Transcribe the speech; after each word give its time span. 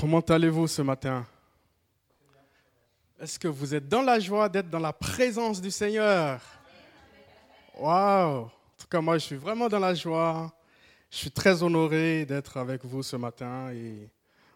Comment 0.00 0.20
allez-vous 0.20 0.66
ce 0.66 0.80
matin? 0.80 1.26
Est-ce 3.20 3.38
que 3.38 3.48
vous 3.48 3.74
êtes 3.74 3.86
dans 3.86 4.00
la 4.00 4.18
joie 4.18 4.48
d'être 4.48 4.70
dans 4.70 4.78
la 4.78 4.94
présence 4.94 5.60
du 5.60 5.70
Seigneur? 5.70 6.40
Waouh 7.78 8.44
En 8.44 8.50
tout 8.78 8.86
cas, 8.90 9.02
moi, 9.02 9.18
je 9.18 9.26
suis 9.26 9.36
vraiment 9.36 9.68
dans 9.68 9.78
la 9.78 9.92
joie. 9.92 10.50
Je 11.10 11.18
suis 11.18 11.30
très 11.30 11.62
honoré 11.62 12.24
d'être 12.24 12.56
avec 12.56 12.82
vous 12.82 13.02
ce 13.02 13.16
matin 13.16 13.70
et 13.74 14.10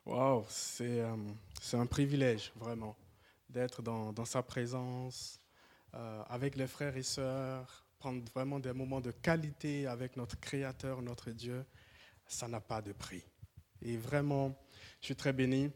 waouh, 0.06 0.46
c'est 0.48 1.00
euh, 1.00 1.14
un 1.74 1.86
privilège 1.86 2.50
vraiment 2.56 2.96
d'être 3.46 3.82
dans, 3.82 4.14
dans, 4.14 4.24
sa 4.24 4.42
présence, 4.42 5.38
euh, 5.92 6.22
avec 6.30 6.56
les 6.56 6.66
frères 6.66 6.96
et 6.96 7.02
sœurs, 7.02 7.84
prendre 7.98 8.22
vraiment 8.34 8.58
des 8.58 8.72
moments 8.72 9.02
de 9.02 9.10
qualité 9.10 9.86
avec 9.88 10.16
notre 10.16 10.40
Créateur, 10.40 11.02
notre 11.02 11.32
Dieu. 11.32 11.66
Ça 12.26 12.48
n'a 12.48 12.60
pas 12.60 12.80
de 12.80 12.92
prix. 12.92 13.22
Et 13.82 13.98
vraiment, 13.98 14.56
je 15.04 15.08
suis 15.08 15.16
très 15.16 15.34
béni. 15.34 15.70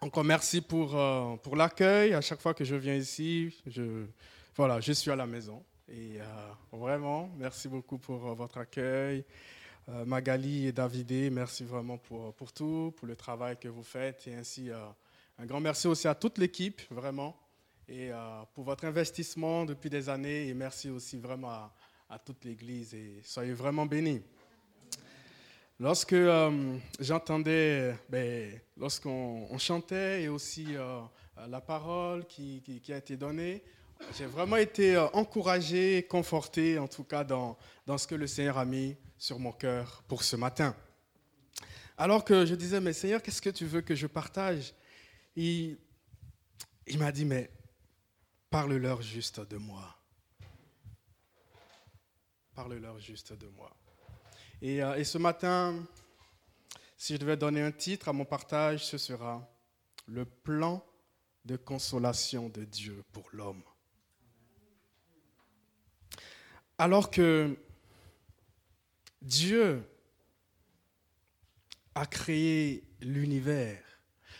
Encore 0.00 0.22
merci 0.22 0.60
pour, 0.60 0.94
euh, 0.94 1.34
pour 1.42 1.56
l'accueil. 1.56 2.14
À 2.14 2.20
chaque 2.20 2.40
fois 2.40 2.54
que 2.54 2.64
je 2.64 2.76
viens 2.76 2.94
ici, 2.94 3.52
je, 3.66 4.06
voilà, 4.54 4.78
je 4.78 4.92
suis 4.92 5.10
à 5.10 5.16
la 5.16 5.26
maison. 5.26 5.64
Et 5.88 6.20
euh, 6.20 6.24
vraiment, 6.70 7.28
merci 7.36 7.66
beaucoup 7.66 7.98
pour 7.98 8.24
euh, 8.28 8.34
votre 8.34 8.58
accueil. 8.58 9.24
Magali 10.06 10.68
et 10.68 10.72
Davidé, 10.72 11.30
merci 11.30 11.64
vraiment 11.64 11.98
pour, 11.98 12.32
pour 12.34 12.52
tout, 12.52 12.94
pour 12.96 13.08
le 13.08 13.16
travail 13.16 13.58
que 13.58 13.66
vous 13.66 13.82
faites. 13.82 14.28
Et 14.28 14.34
ainsi, 14.36 14.70
un 15.36 15.44
grand 15.46 15.58
merci 15.58 15.88
aussi 15.88 16.06
à 16.06 16.14
toute 16.14 16.38
l'équipe, 16.38 16.80
vraiment, 16.92 17.36
et 17.88 18.10
pour 18.54 18.62
votre 18.62 18.84
investissement 18.84 19.64
depuis 19.64 19.90
des 19.90 20.08
années. 20.08 20.46
Et 20.46 20.54
merci 20.54 20.90
aussi 20.90 21.16
vraiment 21.16 21.50
à, 22.08 22.18
toute 22.24 22.44
l'Église. 22.44 22.94
Et 22.94 23.20
soyez 23.24 23.52
vraiment 23.52 23.84
bénis. 23.84 24.22
Lorsque 25.80 26.12
euh, 26.12 26.78
j'entendais, 26.98 27.96
ben, 28.10 28.60
lorsqu'on 28.76 29.56
chantait 29.56 30.24
et 30.24 30.28
aussi 30.28 30.76
euh, 30.76 31.00
la 31.48 31.62
parole 31.62 32.26
qui, 32.26 32.82
a 32.90 32.96
été 32.98 33.16
donnée, 33.16 33.64
j'ai 34.14 34.26
vraiment 34.26 34.58
été 34.58 34.96
euh, 34.96 35.06
encouragé, 35.14 36.02
conforté 36.02 36.78
en 36.78 36.86
tout 36.86 37.04
cas 37.04 37.24
dans, 37.24 37.56
ce 37.96 38.06
que 38.06 38.14
le 38.14 38.26
Seigneur 38.26 38.58
a 38.58 38.66
mis 38.66 38.94
sur 39.16 39.38
mon 39.38 39.52
cœur 39.52 40.04
pour 40.06 40.22
ce 40.22 40.36
matin. 40.36 40.76
Alors 41.96 42.26
que 42.26 42.44
je 42.44 42.54
disais, 42.54 42.78
mais 42.78 42.92
Seigneur, 42.92 43.22
qu'est-ce 43.22 43.40
que 43.40 43.48
tu 43.48 43.64
veux 43.64 43.80
que 43.80 43.94
je 43.94 44.06
partage? 44.06 44.74
Il, 45.34 45.78
il 46.86 46.98
m'a 46.98 47.10
dit, 47.10 47.24
mais 47.24 47.50
parle-leur 48.50 49.00
juste 49.00 49.40
de 49.48 49.56
moi. 49.56 49.96
Parle-leur 52.54 52.98
juste 52.98 53.32
de 53.32 53.46
moi. 53.46 53.74
Euh, 54.62 54.94
et, 54.96 55.04
ce 55.04 55.18
matin, 55.18 55.86
si 56.96 57.14
je 57.14 57.18
devais 57.18 57.36
donner 57.36 57.62
un 57.62 57.72
titre 57.72 58.08
à 58.08 58.12
mon 58.12 58.24
partage, 58.24 58.84
ce 58.86 58.98
sera 58.98 59.48
Le 60.06 60.24
plan 60.24 60.84
de 61.44 61.56
consolation 61.56 62.48
de 62.48 62.64
Dieu 62.64 63.02
pour 63.12 63.28
l'homme. 63.32 63.62
Alors 66.76 67.10
que 67.10 67.56
Dieu 69.22 69.82
a 71.94 72.06
créé 72.06 72.84
l'univers, 73.00 73.82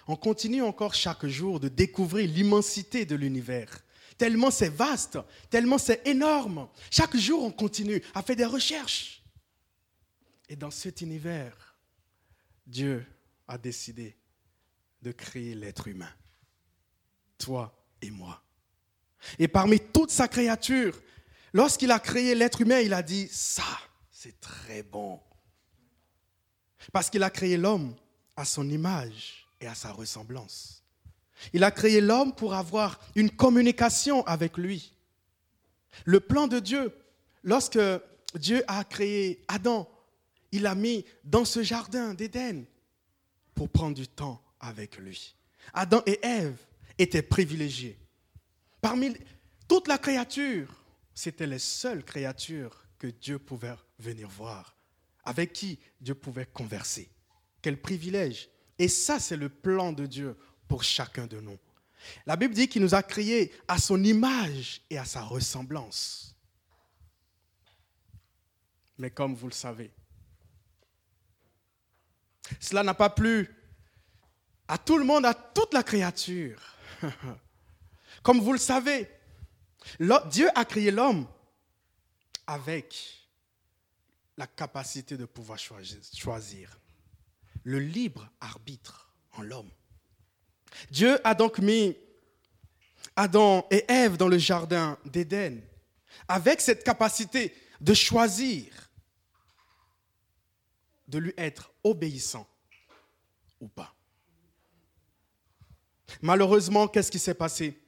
on 0.07 0.17
continue 0.17 0.63
encore 0.63 0.95
chaque 0.95 1.27
jour 1.27 1.61
de 1.61 1.69
découvrir 1.69 2.29
l'immensité 2.29 3.07
de 3.07 3.15
l'univers. 3.15 3.85
Tellement 4.19 4.51
c'est 4.51 4.69
vaste, 4.69 5.19
tellement 5.49 5.79
c'est 5.79 6.07
énorme. 6.07 6.69
Chaque 6.91 7.17
jour, 7.17 7.45
on 7.45 7.53
continue 7.53 8.03
à 8.15 8.23
faire 8.23 8.37
des 8.37 8.45
recherches. 8.45 9.20
Et 10.51 10.57
dans 10.57 10.73
cet 10.73 11.01
univers, 11.01 11.77
Dieu 12.67 13.07
a 13.47 13.57
décidé 13.57 14.17
de 15.01 15.13
créer 15.13 15.55
l'être 15.55 15.87
humain, 15.87 16.13
toi 17.39 17.73
et 18.03 18.11
moi. 18.11 18.43
Et 19.39 19.47
parmi 19.47 19.79
toute 19.79 20.11
sa 20.11 20.27
créature, 20.27 21.01
lorsqu'il 21.53 21.93
a 21.93 22.01
créé 22.01 22.35
l'être 22.35 22.63
humain, 22.63 22.81
il 22.81 22.93
a 22.93 23.03
dit, 23.05 23.29
ça, 23.29 23.63
c'est 24.11 24.41
très 24.41 24.83
bon. 24.83 25.21
Parce 26.93 27.11
qu'il 27.11 27.23
a 27.23 27.31
créé 27.31 27.57
l'homme 27.57 27.95
à 28.35 28.45
son 28.45 28.69
image 28.69 29.47
et 29.61 29.69
à 29.69 29.77
sa 29.77 29.93
ressemblance. 29.93 30.83
Il 31.53 31.63
a 31.63 31.71
créé 31.71 32.01
l'homme 32.01 32.35
pour 32.35 32.55
avoir 32.55 32.99
une 33.15 33.31
communication 33.31 34.27
avec 34.27 34.59
lui. 34.59 34.97
Le 36.05 36.19
plan 36.19 36.49
de 36.49 36.59
Dieu, 36.59 36.93
lorsque 37.45 37.79
Dieu 38.35 38.65
a 38.67 38.83
créé 38.83 39.45
Adam, 39.47 39.89
il 40.53 40.67
a 40.67 40.75
mis 40.75 41.05
dans 41.25 41.45
ce 41.45 41.63
jardin 41.63 42.15
d'Éden 42.15 42.65
pour 43.55 43.69
prendre 43.69 43.95
du 43.95 44.09
temps 44.09 44.43
avec 44.59 44.99
lui. 44.99 45.35
Adam 45.73 46.03
et 46.07 46.19
Ève 46.23 46.59
étaient 46.99 47.23
privilégiés. 47.23 47.99
Parmi 48.81 49.15
toute 49.69 49.89
la 49.89 49.99
créature, 49.99 50.83
c'était 51.15 51.47
les 51.47 51.59
seules 51.59 52.05
créatures 52.05 52.85
que 52.99 53.07
Dieu 53.07 53.39
pouvait 53.39 53.75
venir 53.99 54.29
voir, 54.29 54.77
avec 55.25 55.53
qui 55.53 55.79
Dieu 56.01 56.15
pouvait 56.15 56.47
converser. 56.47 57.11
Quel 57.63 57.81
privilège. 57.81 58.49
Et 58.79 58.89
ça, 58.89 59.19
c'est 59.19 59.37
le 59.37 59.49
plan 59.49 59.93
de 59.93 60.07
Dieu 60.07 60.37
pour 60.67 60.83
chacun 60.83 61.27
de 61.27 61.41
nous. 61.41 61.59
La 62.27 62.37
Bible 62.37 62.55
dit 62.55 62.69
qu'il 62.69 62.83
nous 62.83 62.95
a 62.95 63.03
créés 63.03 63.53
à 63.69 63.79
son 63.79 64.03
image 64.03 64.81
et 64.89 64.97
à 64.97 65.05
sa 65.05 65.23
ressemblance. 65.23 66.35
Mais 68.97 69.11
comme 69.11 69.35
vous 69.35 69.49
le 69.49 69.55
savez, 69.55 69.93
cela 72.59 72.83
n'a 72.83 72.95
pas 72.95 73.11
plu 73.11 73.55
à 74.69 74.79
tout 74.79 74.99
le 74.99 75.05
monde, 75.05 75.27
à 75.27 75.35
toute 75.35 75.75
la 75.75 75.83
créature. 75.83 76.61
Comme 78.23 78.41
vous 78.41 78.53
le 78.53 78.59
savez, 78.59 79.09
Dieu 80.31 80.49
a 80.55 80.65
créé 80.65 80.91
l'homme 80.91 81.27
avec 82.47 83.21
la 84.37 84.47
capacité 84.47 85.17
de 85.17 85.25
pouvoir 85.25 85.59
choisir, 85.59 86.79
le 87.65 87.79
libre 87.79 88.29
arbitre 88.41 89.13
en 89.33 89.43
l'homme. 89.43 89.71
Dieu 90.91 91.19
a 91.27 91.35
donc 91.35 91.59
mis 91.59 91.97
Adam 93.17 93.67
et 93.71 93.85
Ève 93.89 94.17
dans 94.17 94.29
le 94.29 94.39
jardin 94.39 94.99
d'Éden 95.05 95.61
avec 96.29 96.61
cette 96.61 96.85
capacité 96.85 97.55
de 97.81 97.95
choisir 97.95 98.90
de 101.11 101.19
lui 101.19 101.35
être 101.37 101.73
obéissant 101.83 102.49
ou 103.61 103.69
pas. 103.69 103.95
Malheureusement, 106.23 106.89
qu'est-ce 106.89 107.11
qui 107.11 107.19
s'est 107.19 107.35
passé? 107.35 107.79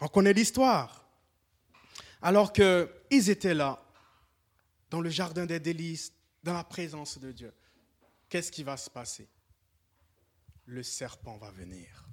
On 0.00 0.08
connaît 0.08 0.32
l'histoire. 0.32 1.06
Alors 2.20 2.52
qu'ils 2.52 3.30
étaient 3.30 3.54
là, 3.54 3.82
dans 4.90 5.00
le 5.00 5.10
jardin 5.10 5.46
des 5.46 5.60
délices, 5.60 6.12
dans 6.42 6.54
la 6.54 6.64
présence 6.64 7.18
de 7.18 7.30
Dieu, 7.32 7.52
qu'est-ce 8.28 8.50
qui 8.50 8.64
va 8.64 8.76
se 8.76 8.90
passer? 8.90 9.28
Le 10.66 10.82
serpent 10.82 11.36
va 11.38 11.50
venir. 11.50 12.06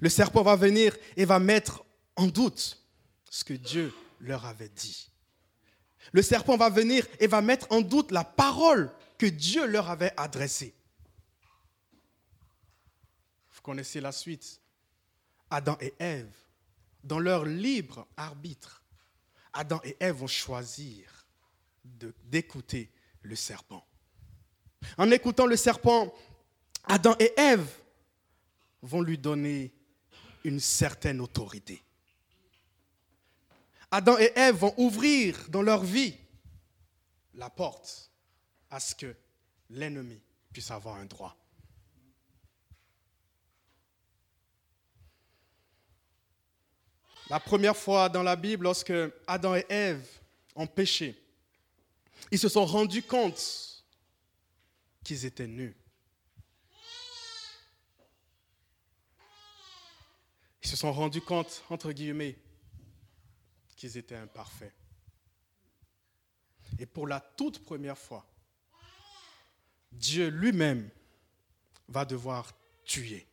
Le 0.00 0.08
serpent 0.08 0.42
va 0.42 0.56
venir 0.56 0.96
et 1.16 1.24
va 1.24 1.38
mettre 1.38 1.84
en 2.16 2.26
doute 2.26 2.82
ce 3.30 3.44
que 3.44 3.54
Dieu 3.54 3.92
leur 4.20 4.44
avait 4.44 4.68
dit. 4.68 5.10
Le 6.12 6.22
serpent 6.22 6.56
va 6.56 6.70
venir 6.70 7.06
et 7.18 7.26
va 7.26 7.40
mettre 7.40 7.66
en 7.70 7.80
doute 7.80 8.10
la 8.10 8.24
parole 8.24 8.90
que 9.18 9.26
Dieu 9.26 9.66
leur 9.66 9.90
avait 9.90 10.12
adressée. 10.16 10.74
Vous 13.52 13.60
connaissez 13.62 14.00
la 14.00 14.12
suite. 14.12 14.60
Adam 15.50 15.76
et 15.80 15.94
Ève, 15.98 16.32
dans 17.02 17.18
leur 17.18 17.44
libre 17.44 18.06
arbitre, 18.16 18.82
Adam 19.52 19.80
et 19.84 19.96
Ève 20.00 20.16
vont 20.16 20.26
choisir 20.26 21.26
d'écouter 22.24 22.90
le 23.22 23.34
serpent. 23.34 23.84
En 24.96 25.10
écoutant 25.10 25.46
le 25.46 25.56
serpent, 25.56 26.14
Adam 26.84 27.14
et 27.18 27.32
Ève 27.36 27.68
vont 28.82 29.02
lui 29.02 29.18
donner 29.18 29.72
une 30.44 30.60
certaine 30.60 31.20
autorité. 31.20 31.82
Adam 33.90 34.18
et 34.18 34.32
Ève 34.36 34.56
vont 34.56 34.74
ouvrir 34.76 35.48
dans 35.48 35.62
leur 35.62 35.82
vie 35.82 36.14
la 37.34 37.50
porte 37.50 38.10
à 38.70 38.78
ce 38.78 38.94
que 38.94 39.16
l'ennemi 39.70 40.20
puisse 40.52 40.70
avoir 40.70 40.96
un 40.96 41.06
droit. 41.06 41.36
La 47.28 47.38
première 47.40 47.76
fois 47.76 48.08
dans 48.08 48.22
la 48.24 48.36
Bible, 48.36 48.64
lorsque 48.64 48.92
Adam 49.26 49.54
et 49.54 49.66
Ève 49.68 50.04
ont 50.56 50.66
péché, 50.66 51.16
ils 52.30 52.38
se 52.38 52.48
sont 52.48 52.66
rendus 52.66 53.02
compte 53.02 53.84
qu'ils 55.04 55.24
étaient 55.24 55.46
nus. 55.46 55.76
Ils 60.62 60.68
se 60.68 60.76
sont 60.76 60.92
rendus 60.92 61.22
compte, 61.22 61.62
entre 61.70 61.92
guillemets, 61.92 62.36
qu'ils 63.80 63.96
étaient 63.96 64.14
imparfaits. 64.14 64.74
Et 66.78 66.84
pour 66.84 67.06
la 67.06 67.18
toute 67.18 67.64
première 67.64 67.96
fois, 67.96 68.30
Dieu 69.90 70.28
lui-même 70.28 70.90
va 71.88 72.04
devoir 72.04 72.52
tuer 72.84 73.26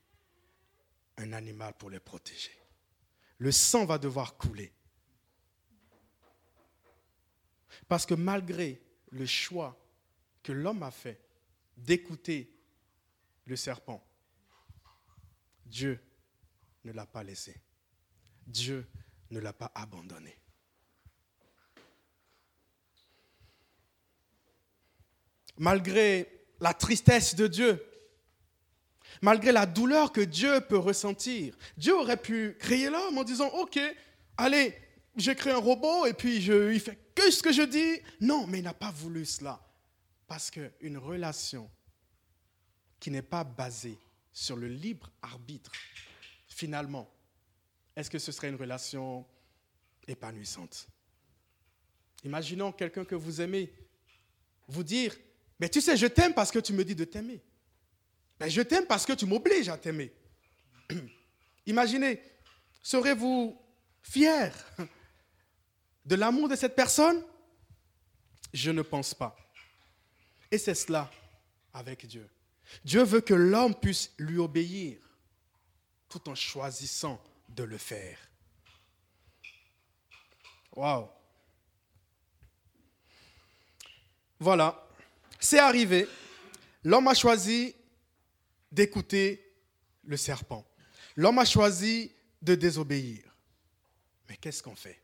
un 1.17 1.33
animal 1.33 1.73
pour 1.73 1.89
le 1.89 1.99
protéger. 1.99 2.57
Le 3.39 3.51
sang 3.51 3.83
va 3.83 3.97
devoir 3.97 4.37
couler. 4.37 4.71
Parce 7.89 8.05
que 8.05 8.13
malgré 8.13 8.81
le 9.11 9.25
choix 9.25 9.77
que 10.43 10.53
l'homme 10.53 10.83
a 10.83 10.91
fait 10.91 11.19
d'écouter 11.75 12.57
le 13.43 13.57
serpent, 13.57 14.01
Dieu 15.65 16.01
ne 16.85 16.93
l'a 16.93 17.05
pas 17.05 17.23
laissé. 17.23 17.59
Dieu 18.45 18.87
ne 19.31 19.39
l'a 19.39 19.53
pas 19.53 19.71
abandonné. 19.75 20.37
Malgré 25.57 26.45
la 26.59 26.73
tristesse 26.73 27.35
de 27.35 27.47
Dieu, 27.47 27.83
malgré 29.21 29.51
la 29.51 29.65
douleur 29.65 30.11
que 30.11 30.21
Dieu 30.21 30.61
peut 30.61 30.77
ressentir, 30.77 31.57
Dieu 31.77 31.95
aurait 31.95 32.21
pu 32.21 32.55
créer 32.59 32.89
l'homme 32.89 33.17
en 33.17 33.23
disant, 33.23 33.47
OK, 33.47 33.79
allez, 34.37 34.75
j'ai 35.15 35.35
créé 35.35 35.53
un 35.53 35.57
robot 35.57 36.05
et 36.05 36.13
puis 36.13 36.41
je, 36.41 36.71
il 36.71 36.79
fait 36.79 36.97
que 37.15 37.31
ce 37.31 37.41
que 37.41 37.51
je 37.51 37.63
dis. 37.63 37.99
Non, 38.21 38.45
mais 38.47 38.59
il 38.59 38.63
n'a 38.63 38.73
pas 38.73 38.91
voulu 38.91 39.25
cela. 39.25 39.59
Parce 40.27 40.51
qu'une 40.51 40.97
relation 40.97 41.69
qui 42.99 43.09
n'est 43.11 43.21
pas 43.21 43.43
basée 43.43 43.97
sur 44.31 44.55
le 44.55 44.67
libre 44.67 45.09
arbitre, 45.21 45.71
finalement, 46.47 47.09
est-ce 47.97 48.11
que 48.11 48.19
ce 48.19 48.31
serait 48.31 48.49
une 48.49 48.55
relation 48.55 49.25
épanouissante? 50.07 50.87
Imaginons 52.23 52.71
quelqu'un 52.71 53.03
que 53.03 53.15
vous 53.15 53.41
aimez 53.41 53.73
vous 54.67 54.83
dire, 54.83 55.17
mais 55.59 55.67
tu 55.67 55.81
sais, 55.81 55.97
je 55.97 56.05
t'aime 56.05 56.35
parce 56.35 56.51
que 56.51 56.59
tu 56.59 56.73
me 56.73 56.85
dis 56.85 56.93
de 56.93 57.05
t'aimer. 57.05 57.41
Mais 58.39 58.51
je 58.51 58.61
t'aime 58.61 58.85
parce 58.85 59.03
que 59.03 59.13
tu 59.13 59.25
m'obliges 59.25 59.69
à 59.69 59.79
t'aimer. 59.79 60.13
Imaginez, 61.65 62.21
serez-vous 62.83 63.59
fier 64.03 64.53
de 66.05 66.15
l'amour 66.15 66.49
de 66.49 66.55
cette 66.55 66.75
personne? 66.75 67.23
Je 68.53 68.69
ne 68.69 68.83
pense 68.83 69.15
pas. 69.15 69.35
Et 70.51 70.59
c'est 70.59 70.75
cela 70.75 71.09
avec 71.73 72.05
Dieu. 72.05 72.29
Dieu 72.85 73.01
veut 73.01 73.21
que 73.21 73.33
l'homme 73.33 73.73
puisse 73.73 74.13
lui 74.19 74.37
obéir 74.37 74.99
tout 76.07 76.29
en 76.29 76.35
choisissant 76.35 77.19
de 77.49 77.63
le 77.63 77.77
faire. 77.77 78.17
Waouh. 80.75 81.09
Voilà, 84.39 84.87
c'est 85.39 85.59
arrivé. 85.59 86.07
L'homme 86.83 87.07
a 87.07 87.15
choisi 87.15 87.75
d'écouter 88.71 89.53
le 90.03 90.17
serpent. 90.17 90.65
L'homme 91.15 91.39
a 91.39 91.45
choisi 91.45 92.11
de 92.41 92.53
désobéir. 92.53 93.23
Mais 94.29 94.37
qu'est-ce 94.37 94.61
qu'on 94.61 94.75
fait? 94.75 95.01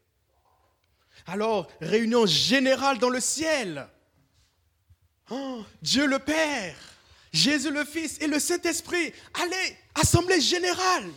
Alors, 1.25 1.71
réunion 1.81 2.25
générale 2.25 2.99
dans 2.99 3.09
le 3.09 3.19
ciel. 3.19 3.87
Oh, 5.29 5.65
Dieu 5.81 6.05
le 6.05 6.19
Père, 6.19 6.77
Jésus 7.31 7.71
le 7.71 7.85
Fils 7.85 8.19
et 8.21 8.27
le 8.27 8.39
Saint-Esprit. 8.39 9.13
Allez, 9.33 9.77
assemblée 9.95 10.41
générale. 10.41 11.09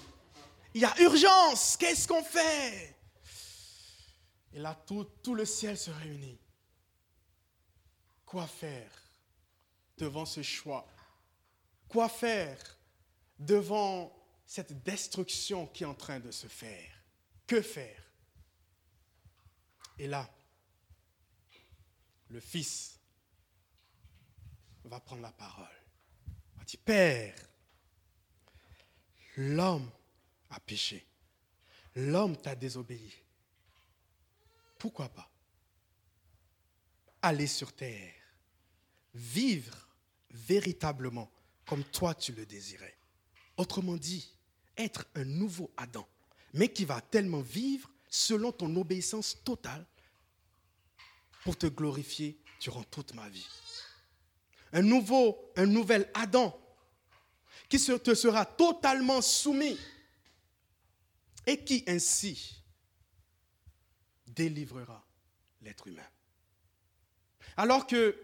Il 0.76 0.80
y 0.80 0.84
a 0.84 0.94
urgence. 1.00 1.78
Qu'est-ce 1.78 2.06
qu'on 2.06 2.22
fait? 2.22 2.94
Et 4.52 4.58
là, 4.58 4.74
tout, 4.74 5.34
le 5.34 5.46
ciel 5.46 5.78
se 5.78 5.90
réunit. 5.90 6.38
Quoi 8.26 8.46
faire 8.46 8.92
devant 9.96 10.26
ce 10.26 10.42
choix? 10.42 10.86
Quoi 11.88 12.10
faire 12.10 12.58
devant 13.38 14.14
cette 14.44 14.82
destruction 14.82 15.66
qui 15.68 15.84
est 15.84 15.86
en 15.86 15.94
train 15.94 16.20
de 16.20 16.30
se 16.30 16.46
faire? 16.46 16.92
Que 17.46 17.62
faire? 17.62 18.02
Et 19.98 20.06
là, 20.06 20.28
le 22.28 22.40
Fils 22.40 23.00
va 24.84 25.00
prendre 25.00 25.22
la 25.22 25.32
parole. 25.32 25.64
Il 26.26 26.58
va 26.58 26.64
dire, 26.66 26.80
Père, 26.84 27.34
l'homme 29.38 29.90
péché. 30.60 31.06
L'homme 31.94 32.36
t'a 32.36 32.54
désobéi. 32.54 33.12
Pourquoi 34.78 35.08
pas? 35.08 35.30
Aller 37.22 37.46
sur 37.46 37.72
terre, 37.72 38.14
vivre 39.14 39.88
véritablement 40.30 41.30
comme 41.66 41.84
toi 41.84 42.14
tu 42.14 42.32
le 42.32 42.46
désirais. 42.46 42.96
Autrement 43.56 43.96
dit, 43.96 44.32
être 44.76 45.06
un 45.14 45.24
nouveau 45.24 45.70
Adam, 45.76 46.06
mais 46.52 46.68
qui 46.68 46.84
va 46.84 47.00
tellement 47.00 47.40
vivre 47.40 47.90
selon 48.08 48.52
ton 48.52 48.74
obéissance 48.76 49.42
totale 49.42 49.84
pour 51.42 51.56
te 51.56 51.66
glorifier 51.66 52.38
durant 52.60 52.84
toute 52.84 53.14
ma 53.14 53.28
vie. 53.28 53.48
Un 54.72 54.82
nouveau, 54.82 55.52
un 55.56 55.66
nouvel 55.66 56.10
Adam 56.14 56.58
qui 57.68 57.78
te 57.78 58.14
sera 58.14 58.44
totalement 58.44 59.22
soumis 59.22 59.78
et 61.46 61.64
qui 61.64 61.84
ainsi 61.86 62.62
délivrera 64.26 65.06
l'être 65.62 65.86
humain. 65.86 66.08
Alors 67.56 67.86
que 67.86 68.20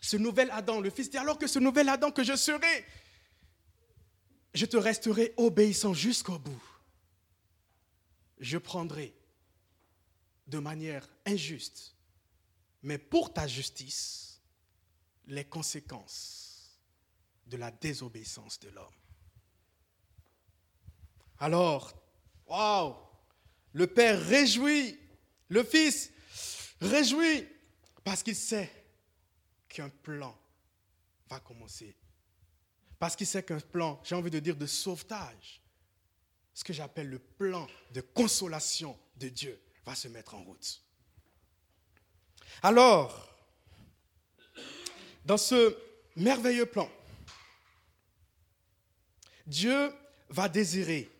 ce 0.00 0.16
nouvel 0.16 0.50
Adam, 0.52 0.80
le 0.80 0.90
Fils 0.90 1.10
dit, 1.10 1.18
alors 1.18 1.38
que 1.38 1.46
ce 1.46 1.58
nouvel 1.58 1.88
Adam 1.88 2.10
que 2.10 2.24
je 2.24 2.36
serai, 2.36 2.86
je 4.54 4.64
te 4.64 4.76
resterai 4.76 5.34
obéissant 5.36 5.92
jusqu'au 5.92 6.38
bout. 6.38 6.62
Je 8.38 8.56
prendrai 8.56 9.14
de 10.46 10.58
manière 10.58 11.06
injuste, 11.26 11.96
mais 12.82 12.98
pour 12.98 13.34
ta 13.34 13.46
justice, 13.46 14.40
les 15.26 15.44
conséquences 15.44 16.80
de 17.46 17.56
la 17.56 17.70
désobéissance 17.70 18.58
de 18.60 18.68
l'homme. 18.70 18.86
Alors, 21.38 22.07
waouh, 22.48 22.96
le 23.72 23.86
Père 23.86 24.20
réjouit, 24.20 24.98
le 25.48 25.62
Fils 25.62 26.10
réjouit, 26.80 27.46
parce 28.04 28.22
qu'il 28.22 28.36
sait 28.36 28.70
qu'un 29.68 29.88
plan 29.88 30.36
va 31.28 31.40
commencer. 31.40 31.94
Parce 32.98 33.14
qu'il 33.14 33.26
sait 33.26 33.42
qu'un 33.42 33.60
plan, 33.60 34.00
j'ai 34.02 34.14
envie 34.14 34.30
de 34.30 34.38
dire 34.38 34.56
de 34.56 34.66
sauvetage, 34.66 35.60
ce 36.54 36.64
que 36.64 36.72
j'appelle 36.72 37.08
le 37.08 37.18
plan 37.18 37.66
de 37.92 38.00
consolation 38.00 38.98
de 39.16 39.28
Dieu, 39.28 39.60
va 39.84 39.94
se 39.94 40.08
mettre 40.08 40.34
en 40.34 40.42
route. 40.42 40.82
Alors, 42.62 43.32
dans 45.24 45.36
ce 45.36 45.76
merveilleux 46.16 46.66
plan, 46.66 46.90
Dieu 49.46 49.92
va 50.28 50.48
désirer, 50.48 51.10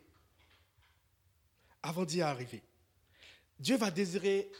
avant 1.82 2.04
d'y 2.04 2.22
arriver, 2.22 2.62
Dieu 3.58 3.76
va 3.76 3.90
désirer 3.90 4.50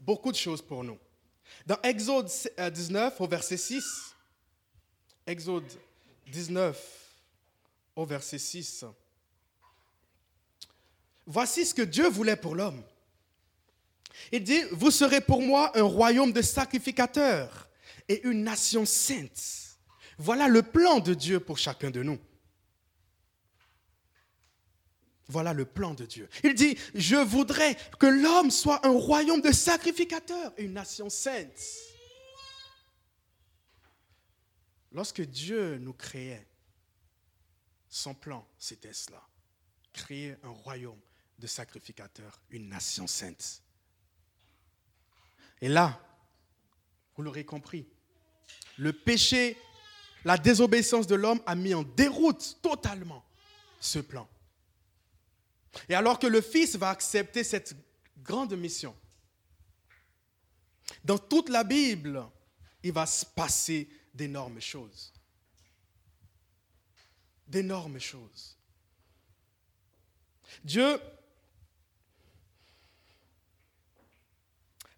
beaucoup 0.00 0.32
de 0.32 0.36
choses 0.36 0.62
pour 0.62 0.84
nous. 0.84 0.98
Dans 1.66 1.80
Exode 1.82 2.30
19 2.58 3.20
au 3.20 3.26
verset 3.26 3.56
6, 3.56 3.84
Exode 5.26 5.70
19 6.26 6.78
au 7.96 8.04
verset 8.04 8.38
6, 8.38 8.84
voici 11.26 11.64
ce 11.64 11.74
que 11.74 11.82
Dieu 11.82 12.08
voulait 12.08 12.36
pour 12.36 12.54
l'homme. 12.54 12.82
Il 14.30 14.44
dit, 14.44 14.62
vous 14.72 14.90
serez 14.90 15.20
pour 15.20 15.42
moi 15.42 15.76
un 15.78 15.82
royaume 15.82 16.32
de 16.32 16.42
sacrificateurs 16.42 17.68
et 18.08 18.22
une 18.26 18.42
nation 18.42 18.84
sainte. 18.84 19.78
Voilà 20.18 20.48
le 20.48 20.62
plan 20.62 21.00
de 21.00 21.14
Dieu 21.14 21.40
pour 21.40 21.58
chacun 21.58 21.90
de 21.90 22.02
nous. 22.02 22.18
Voilà 25.32 25.54
le 25.54 25.64
plan 25.64 25.94
de 25.94 26.04
Dieu. 26.04 26.28
Il 26.44 26.54
dit, 26.54 26.76
je 26.94 27.16
voudrais 27.16 27.74
que 27.98 28.06
l'homme 28.06 28.50
soit 28.50 28.86
un 28.86 28.90
royaume 28.90 29.40
de 29.40 29.50
sacrificateurs, 29.50 30.52
une 30.58 30.74
nation 30.74 31.08
sainte. 31.08 31.58
Lorsque 34.92 35.22
Dieu 35.22 35.78
nous 35.78 35.94
créait, 35.94 36.46
son 37.88 38.12
plan, 38.12 38.46
c'était 38.58 38.92
cela. 38.92 39.22
Créer 39.94 40.36
un 40.42 40.50
royaume 40.50 41.00
de 41.38 41.46
sacrificateurs, 41.46 42.38
une 42.50 42.68
nation 42.68 43.06
sainte. 43.06 43.62
Et 45.62 45.68
là, 45.70 45.98
vous 47.16 47.22
l'aurez 47.22 47.46
compris, 47.46 47.86
le 48.76 48.92
péché, 48.92 49.56
la 50.26 50.36
désobéissance 50.36 51.06
de 51.06 51.14
l'homme 51.14 51.40
a 51.46 51.54
mis 51.54 51.72
en 51.72 51.84
déroute 51.84 52.58
totalement 52.60 53.24
ce 53.80 53.98
plan. 53.98 54.28
Et 55.88 55.94
alors 55.94 56.18
que 56.18 56.26
le 56.26 56.40
Fils 56.40 56.76
va 56.76 56.90
accepter 56.90 57.44
cette 57.44 57.74
grande 58.18 58.54
mission, 58.56 58.94
dans 61.04 61.18
toute 61.18 61.48
la 61.48 61.64
Bible, 61.64 62.24
il 62.82 62.92
va 62.92 63.06
se 63.06 63.24
passer 63.24 63.88
d'énormes 64.14 64.60
choses. 64.60 65.12
d'énormes 67.52 67.98
choses. 67.98 68.56
Dieu 70.64 70.98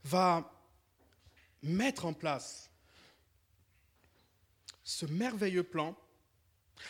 va 0.05 0.49
mettre 1.63 2.05
en 2.05 2.13
place 2.13 2.71
ce 4.85 5.07
merveilleux 5.07 5.65
plan, 5.65 5.97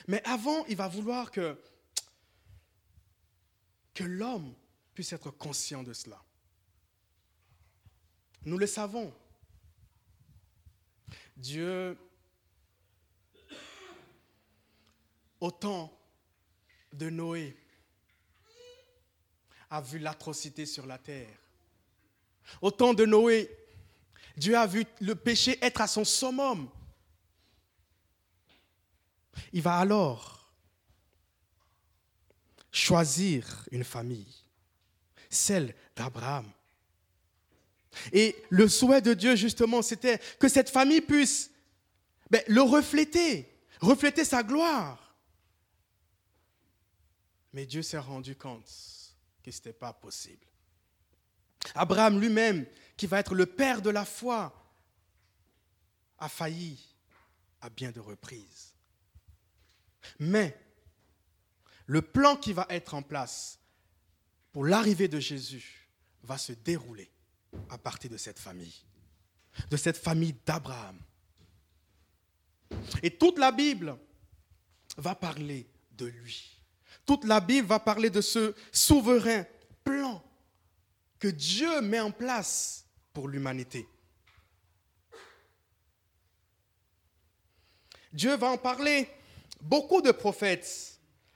mais 0.06 0.22
avant, 0.24 0.66
il 0.66 0.76
va 0.76 0.88
vouloir 0.88 1.30
que, 1.30 1.58
que 3.94 4.04
l'homme 4.04 4.52
puisse 4.92 5.12
être 5.12 5.30
conscient 5.30 5.82
de 5.82 5.92
cela. 5.92 6.22
Nous 8.44 8.58
le 8.58 8.66
savons. 8.66 9.12
Dieu, 11.36 11.96
au 15.40 15.50
temps 15.50 15.96
de 16.92 17.08
Noé, 17.08 17.56
a 19.70 19.80
vu 19.80 19.98
l'atrocité 19.98 20.66
sur 20.66 20.86
la 20.86 20.98
terre. 20.98 21.36
Au 22.60 22.70
temps 22.70 22.94
de 22.94 23.06
Noé, 23.06 23.50
Dieu 24.36 24.56
a 24.56 24.66
vu 24.66 24.84
le 25.00 25.14
péché 25.14 25.58
être 25.62 25.80
à 25.80 25.86
son 25.86 26.04
summum. 26.04 26.68
Il 29.52 29.62
va 29.62 29.78
alors 29.78 30.43
choisir 32.74 33.66
une 33.70 33.84
famille, 33.84 34.34
celle 35.30 35.74
d'Abraham. 35.94 36.50
Et 38.12 38.34
le 38.50 38.68
souhait 38.68 39.00
de 39.00 39.14
Dieu, 39.14 39.36
justement, 39.36 39.80
c'était 39.80 40.18
que 40.40 40.48
cette 40.48 40.68
famille 40.68 41.00
puisse 41.00 41.52
ben, 42.30 42.42
le 42.48 42.62
refléter, 42.62 43.48
refléter 43.80 44.24
sa 44.24 44.42
gloire. 44.42 45.14
Mais 47.52 47.64
Dieu 47.64 47.82
s'est 47.82 47.98
rendu 47.98 48.34
compte 48.34 48.66
que 49.44 49.52
ce 49.52 49.58
n'était 49.58 49.72
pas 49.72 49.92
possible. 49.92 50.44
Abraham 51.76 52.20
lui-même, 52.20 52.66
qui 52.96 53.06
va 53.06 53.20
être 53.20 53.36
le 53.36 53.46
père 53.46 53.82
de 53.82 53.90
la 53.90 54.04
foi, 54.04 54.52
a 56.18 56.28
failli 56.28 56.76
à 57.60 57.70
bien 57.70 57.92
de 57.92 58.00
reprises. 58.00 58.74
Mais 60.18 60.58
le 61.86 62.02
plan 62.02 62.36
qui 62.36 62.52
va 62.52 62.66
être 62.70 62.94
en 62.94 63.02
place 63.02 63.58
pour 64.52 64.64
l'arrivée 64.64 65.08
de 65.08 65.20
Jésus 65.20 65.88
va 66.22 66.38
se 66.38 66.52
dérouler 66.52 67.10
à 67.68 67.78
partir 67.78 68.10
de 68.10 68.16
cette 68.16 68.38
famille, 68.38 68.84
de 69.70 69.76
cette 69.76 69.98
famille 69.98 70.34
d'Abraham. 70.46 70.98
Et 73.02 73.10
toute 73.10 73.38
la 73.38 73.52
Bible 73.52 73.96
va 74.96 75.14
parler 75.14 75.66
de 75.92 76.06
lui. 76.06 76.58
Toute 77.04 77.24
la 77.24 77.40
Bible 77.40 77.68
va 77.68 77.78
parler 77.78 78.10
de 78.10 78.20
ce 78.20 78.54
souverain 78.72 79.44
plan 79.82 80.22
que 81.18 81.28
Dieu 81.28 81.80
met 81.82 82.00
en 82.00 82.10
place 82.10 82.86
pour 83.12 83.28
l'humanité. 83.28 83.86
Dieu 88.12 88.36
va 88.36 88.48
en 88.48 88.58
parler. 88.58 89.08
Beaucoup 89.60 90.02
de 90.02 90.12
prophètes 90.12 90.93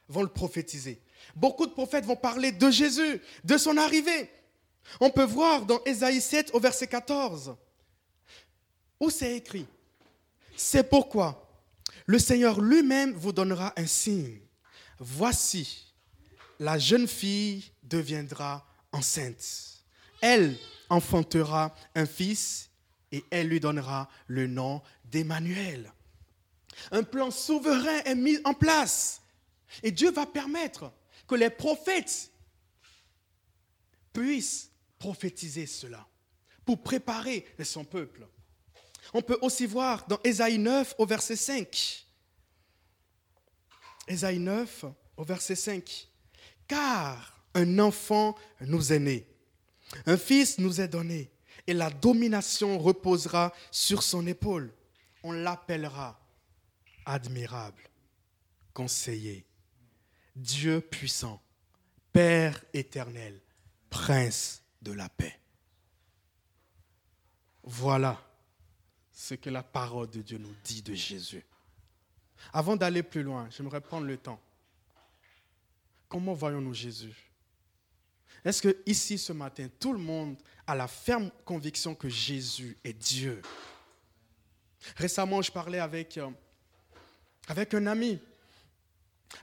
vont 0.09 0.23
le 0.23 0.29
prophétiser. 0.29 1.01
Beaucoup 1.35 1.67
de 1.67 1.73
prophètes 1.73 2.05
vont 2.05 2.17
parler 2.17 2.53
de 2.53 2.71
Jésus, 2.71 3.21
de 3.45 3.59
son 3.59 3.77
arrivée. 3.77 4.31
On 5.01 5.11
peut 5.11 5.25
voir 5.25 5.67
dans 5.67 5.83
Ésaïe 5.85 6.21
7 6.21 6.51
au 6.55 6.61
verset 6.61 6.87
14, 6.87 7.55
où 9.01 9.11
c'est 9.11 9.37
écrit, 9.37 9.67
c'est 10.57 10.89
pourquoi 10.89 11.47
le 12.07 12.19
Seigneur 12.19 12.61
lui-même 12.61 13.13
vous 13.13 13.33
donnera 13.33 13.73
un 13.77 13.87
signe. 13.87 14.41
Voici, 14.99 15.93
la 16.59 16.79
jeune 16.79 17.07
fille 17.07 17.71
deviendra 17.83 18.67
enceinte 18.93 19.69
elle 20.21 20.57
enfantera 20.89 21.75
un 21.95 22.07
fils 22.07 22.71
et 23.13 23.25
elle 23.31 23.49
lui 23.49 23.61
donnera 23.61 24.09
le 24.27 24.47
nom 24.47 24.83
d'Emmanuel. 25.05 25.93
Un 26.91 27.03
plan 27.03 27.31
souverain 27.31 27.99
est 28.05 28.15
mis 28.15 28.39
en 28.45 28.55
place. 28.55 29.23
Et 29.83 29.91
Dieu 29.91 30.11
va 30.11 30.27
permettre 30.27 30.93
que 31.27 31.35
les 31.35 31.51
prophètes 31.51 32.31
puissent 34.13 34.71
prophétiser 34.99 35.67
cela 35.67 36.07
pour 36.65 36.83
préparer 36.83 37.47
son 37.63 37.85
peuple. 37.85 38.27
On 39.15 39.23
peut 39.23 39.39
aussi 39.43 39.67
voir 39.67 40.07
dans 40.07 40.19
Ésaïe 40.25 40.59
9 40.59 40.95
au 40.99 41.07
verset 41.07 41.37
5. 41.37 42.07
Ésaïe 44.07 44.39
9 44.39 44.85
au 45.17 45.25
verset 45.25 45.55
5. 45.55 46.09
Car 46.67 47.41
un 47.55 47.79
enfant 47.79 48.37
nous 48.61 48.93
est 48.93 48.99
né 48.99 49.27
un 50.07 50.17
fils 50.17 50.59
nous 50.59 50.81
est 50.81 50.89
donné 50.89 51.31
et 51.67 51.75
la 51.75 51.91
domination 51.91 52.79
reposera 52.79 53.53
sur 53.71 54.03
son 54.03 54.27
épaule. 54.27 54.73
On 55.23 55.33
l'appellera 55.33 56.19
admirable, 57.05 57.83
conseiller, 58.73 59.45
Dieu 60.39 60.81
puissant, 60.81 61.43
Père 62.13 62.65
éternel, 62.73 63.41
Prince 63.91 64.63
de 64.81 64.93
la 64.93 65.09
paix. 65.09 65.39
Voilà 67.63 68.21
ce 69.13 69.35
que 69.35 69.51
la 69.51 69.63
parole 69.63 70.09
de 70.11 70.23
Dieu 70.23 70.39
nous 70.39 70.55
dit 70.65 70.83
de 70.83 70.95
Jésus. 70.95 71.45
Avant 72.53 72.77
d'aller 72.77 73.03
plus 73.03 73.23
loin, 73.23 73.49
j'aimerais 73.51 73.81
prendre 73.81 74.07
le 74.07 74.17
temps. 74.17 74.41
Comment 76.09 76.35
voyons-nous 76.35 76.75
Jésus? 76.75 77.15
Est-ce 78.45 78.63
que 78.63 78.83
ici 78.87 79.19
ce 79.19 79.33
matin, 79.33 79.69
tout 79.81 79.93
le 79.93 79.99
monde 79.99 80.37
a 80.67 80.75
la 80.75 80.87
ferme 80.87 81.31
conviction 81.45 81.95
que 81.95 82.09
Jésus 82.09 82.79
est 82.85 82.93
Dieu? 82.93 83.43
Récemment, 84.97 85.43
je 85.43 85.51
parlais 85.51 85.81
avec, 85.81 86.17
euh, 86.17 86.31
avec 87.49 87.75
un 87.75 87.87
ami, 87.87 88.21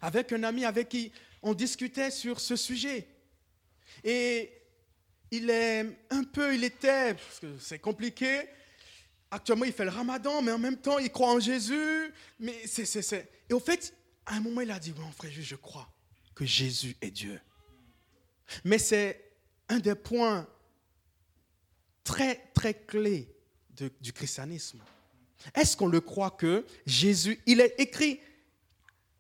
avec 0.02 0.32
un 0.32 0.44
ami 0.44 0.66
avec 0.66 0.90
qui 0.90 1.12
on 1.42 1.54
discutait 1.54 2.12
sur 2.12 2.40
ce 2.40 2.56
sujet. 2.56 3.08
Et 4.04 4.52
il 5.32 5.50
est 5.50 5.86
un 6.10 6.24
peu, 6.24 6.56
il 6.56 6.64
était, 6.64 7.14
parce 7.14 7.40
que 7.40 7.58
c'est 7.60 7.80
compliqué, 7.80 8.48
actuellement 9.32 9.66
il 9.66 9.74
fait 9.74 9.84
le 9.84 9.92
ramadan, 9.92 10.42
mais 10.42 10.52
en 10.52 10.60
même 10.60 10.78
temps 10.78 10.98
il 10.98 11.12
croit 11.12 11.32
en 11.32 11.40
Jésus. 11.40 12.14
Mais 12.40 12.66
c'est, 12.66 12.86
c'est, 12.86 13.30
Et 13.50 13.54
au 13.54 13.60
fait, 13.60 13.94
à 14.26 14.36
un 14.36 14.40
moment 14.40 14.62
il 14.62 14.72
a 14.72 14.80
dit, 14.80 14.94
mon 14.98 15.12
frère, 15.12 15.32
je 15.32 15.56
crois 15.56 15.88
que 16.34 16.46
Jésus 16.46 16.96
est 17.02 17.12
Dieu. 17.12 17.40
Mais 18.64 18.78
c'est 18.78 19.32
un 19.70 19.80
des 19.80 19.96
points 19.96 20.48
très, 22.04 22.36
très 22.54 22.74
clés 22.74 23.30
du 24.00 24.14
christianisme. 24.14 24.80
Est-ce 25.54 25.76
qu'on 25.76 25.88
le 25.88 26.02
croit 26.02 26.32
que 26.32 26.66
Jésus, 26.86 27.40
il 27.46 27.60
est 27.60 27.76
écrit, 27.78 28.20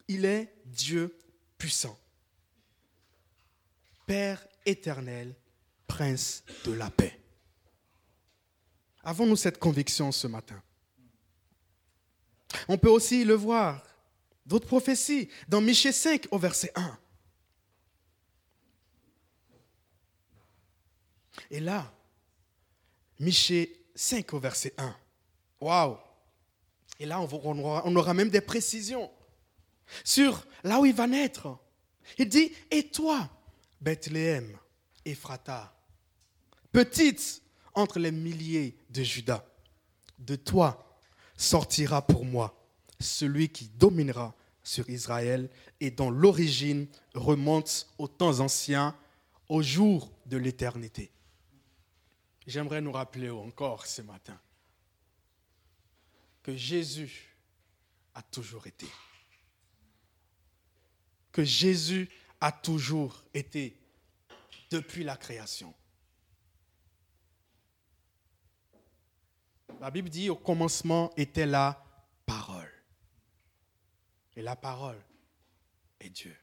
il 0.07 0.25
est 0.25 0.54
Dieu 0.65 1.17
puissant, 1.57 1.97
Père 4.05 4.45
éternel, 4.65 5.35
Prince 5.87 6.43
de 6.65 6.73
la 6.73 6.89
paix 6.89 7.19
Avons-nous 9.03 9.35
cette 9.35 9.59
conviction 9.59 10.11
ce 10.11 10.25
matin? 10.25 10.61
On 12.67 12.77
peut 12.77 12.89
aussi 12.89 13.23
le 13.23 13.35
voir, 13.35 13.83
d'autres 14.45 14.65
prophéties, 14.65 15.29
dans 15.47 15.61
Michée 15.61 15.91
5 15.91 16.27
au 16.31 16.39
verset 16.39 16.71
1. 16.75 16.97
Et 21.51 21.59
là, 21.59 21.93
Michée 23.19 23.85
5 23.93 24.33
au 24.33 24.39
verset 24.39 24.73
1. 24.77 24.95
Waouh! 25.61 25.97
Et 26.99 27.05
là, 27.05 27.21
on 27.21 27.95
aura, 27.95 28.13
même 28.13 28.29
des 28.29 28.41
précisions 28.41 29.11
sur 30.03 30.45
là 30.63 30.79
où 30.79 30.85
il 30.85 30.93
va 30.93 31.07
naître. 31.07 31.57
Il 32.17 32.29
dit 32.29 32.51
Et 32.71 32.89
toi, 32.89 33.29
Bethléem, 33.81 34.57
Ephrata, 35.05 35.75
petite 36.71 37.41
entre 37.73 37.99
les 37.99 38.11
milliers 38.11 38.77
de 38.89 39.03
Judas, 39.03 39.45
de 40.19 40.35
toi 40.35 40.99
sortira 41.37 42.05
pour 42.05 42.25
moi 42.25 42.57
celui 42.99 43.49
qui 43.49 43.67
dominera 43.67 44.33
sur 44.63 44.89
Israël 44.89 45.49
et 45.79 45.91
dont 45.91 46.09
l'origine 46.09 46.87
remonte 47.13 47.87
aux 47.97 48.07
temps 48.07 48.39
anciens, 48.39 48.95
au 49.49 49.61
jour 49.61 50.11
de 50.25 50.37
l'éternité 50.37 51.11
j'aimerais 52.47 52.81
nous 52.81 52.91
rappeler 52.91 53.29
encore 53.29 53.85
ce 53.85 54.01
matin 54.01 54.39
que 56.43 56.55
Jésus 56.55 57.35
a 58.13 58.21
toujours 58.21 58.67
été. 58.67 58.87
Que 61.35 61.43
Jésus 61.43 62.09
a 62.39 62.53
toujours 62.53 63.21
été 63.33 63.77
depuis 64.71 65.03
la 65.03 65.17
création. 65.17 65.73
La 69.81 69.91
Bible 69.91 70.07
dit 70.07 70.29
au 70.29 70.37
commencement 70.37 71.11
était 71.17 71.45
la 71.45 71.83
parole. 72.25 72.71
Et 74.37 74.41
la 74.41 74.55
parole 74.55 74.97
est 75.99 76.09
Dieu. 76.09 76.37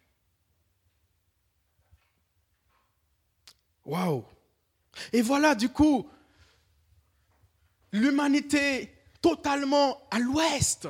Waouh 3.87 4.27
Et 5.15 5.23
voilà, 5.23 5.55
du 5.55 5.71
coup, 5.71 6.07
l'humanité 7.93 8.95
totalement 9.23 10.07
à 10.11 10.19
l'ouest, 10.19 10.87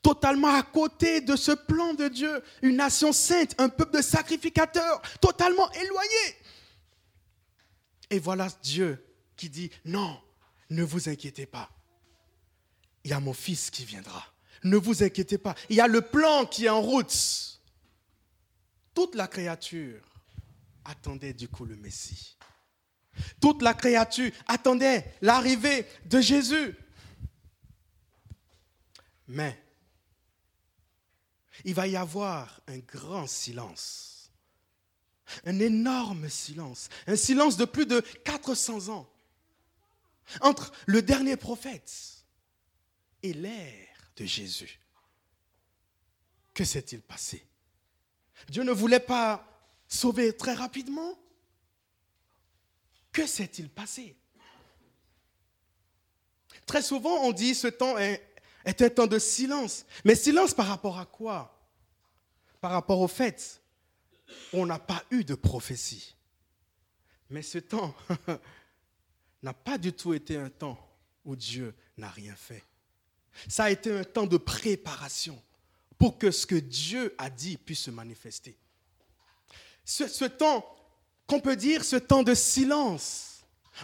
totalement 0.00 0.54
à 0.54 0.62
côté 0.62 1.20
de 1.20 1.36
ce 1.36 1.52
plan 1.52 1.94
de 1.94 2.08
Dieu, 2.08 2.42
une 2.62 2.76
nation 2.76 3.12
sainte, 3.12 3.54
un 3.58 3.68
peuple 3.68 3.98
de 3.98 4.02
sacrificateurs, 4.02 5.02
totalement 5.20 5.70
éloigné. 5.72 6.36
Et 8.10 8.18
voilà 8.18 8.48
Dieu 8.62 9.04
qui 9.36 9.48
dit, 9.48 9.70
non, 9.84 10.20
ne 10.70 10.82
vous 10.82 11.08
inquiétez 11.08 11.46
pas. 11.46 11.70
Il 13.04 13.10
y 13.10 13.14
a 13.14 13.20
mon 13.20 13.32
fils 13.32 13.70
qui 13.70 13.84
viendra. 13.84 14.24
Ne 14.64 14.76
vous 14.76 15.02
inquiétez 15.02 15.38
pas. 15.38 15.54
Il 15.68 15.76
y 15.76 15.80
a 15.80 15.88
le 15.88 16.02
plan 16.02 16.46
qui 16.46 16.66
est 16.66 16.68
en 16.68 16.80
route. 16.80 17.60
Toute 18.94 19.14
la 19.14 19.26
créature 19.26 20.00
attendait 20.84 21.32
du 21.32 21.48
coup 21.48 21.64
le 21.64 21.76
Messie. 21.76 22.36
Toute 23.40 23.62
la 23.62 23.74
créature 23.74 24.30
attendait 24.46 25.14
l'arrivée 25.20 25.86
de 26.06 26.20
Jésus. 26.20 26.76
Mais 29.28 29.58
il 31.64 31.74
va 31.74 31.86
y 31.86 31.96
avoir 31.96 32.60
un 32.66 32.78
grand 32.78 33.26
silence, 33.26 34.30
un 35.44 35.58
énorme 35.58 36.28
silence, 36.28 36.88
un 37.06 37.16
silence 37.16 37.56
de 37.56 37.64
plus 37.64 37.86
de 37.86 38.00
400 38.24 38.88
ans. 38.88 39.08
Entre 40.40 40.72
le 40.86 41.02
dernier 41.02 41.36
prophète 41.36 42.24
et 43.22 43.32
l'ère 43.32 44.12
de 44.16 44.24
Jésus. 44.24 44.80
Que 46.54 46.64
s'est-il 46.64 47.02
passé? 47.02 47.44
Dieu 48.48 48.62
ne 48.62 48.72
voulait 48.72 49.00
pas 49.00 49.46
sauver 49.88 50.36
très 50.36 50.54
rapidement? 50.54 51.18
Que 53.12 53.26
s'est-il 53.26 53.68
passé? 53.68 54.16
Très 56.66 56.82
souvent, 56.82 57.24
on 57.24 57.32
dit 57.32 57.54
ce 57.54 57.66
temps 57.68 57.98
est, 57.98 58.31
est 58.64 58.82
un 58.82 58.90
temps 58.90 59.06
de 59.06 59.18
silence. 59.18 59.84
Mais 60.04 60.14
silence 60.14 60.54
par 60.54 60.66
rapport 60.66 60.98
à 60.98 61.06
quoi? 61.06 61.58
Par 62.60 62.70
rapport 62.72 63.00
au 63.00 63.08
fait, 63.08 63.60
on 64.52 64.66
n'a 64.66 64.78
pas 64.78 65.02
eu 65.10 65.24
de 65.24 65.34
prophétie. 65.34 66.16
Mais 67.30 67.42
ce 67.42 67.58
temps 67.58 67.94
n'a 69.42 69.54
pas 69.54 69.78
du 69.78 69.92
tout 69.92 70.14
été 70.14 70.36
un 70.36 70.50
temps 70.50 70.78
où 71.24 71.34
Dieu 71.34 71.74
n'a 71.96 72.10
rien 72.10 72.34
fait. 72.36 72.62
Ça 73.48 73.64
a 73.64 73.70
été 73.70 73.90
un 73.90 74.04
temps 74.04 74.26
de 74.26 74.36
préparation 74.36 75.42
pour 75.98 76.18
que 76.18 76.30
ce 76.30 76.46
que 76.46 76.56
Dieu 76.56 77.14
a 77.18 77.30
dit 77.30 77.56
puisse 77.56 77.80
se 77.80 77.90
manifester. 77.90 78.56
Ce, 79.84 80.24
temps 80.24 80.76
qu'on 81.26 81.40
peut 81.40 81.56
dire 81.56 81.84
ce 81.84 81.96
temps 81.96 82.22
de 82.22 82.34
silence, 82.34 83.31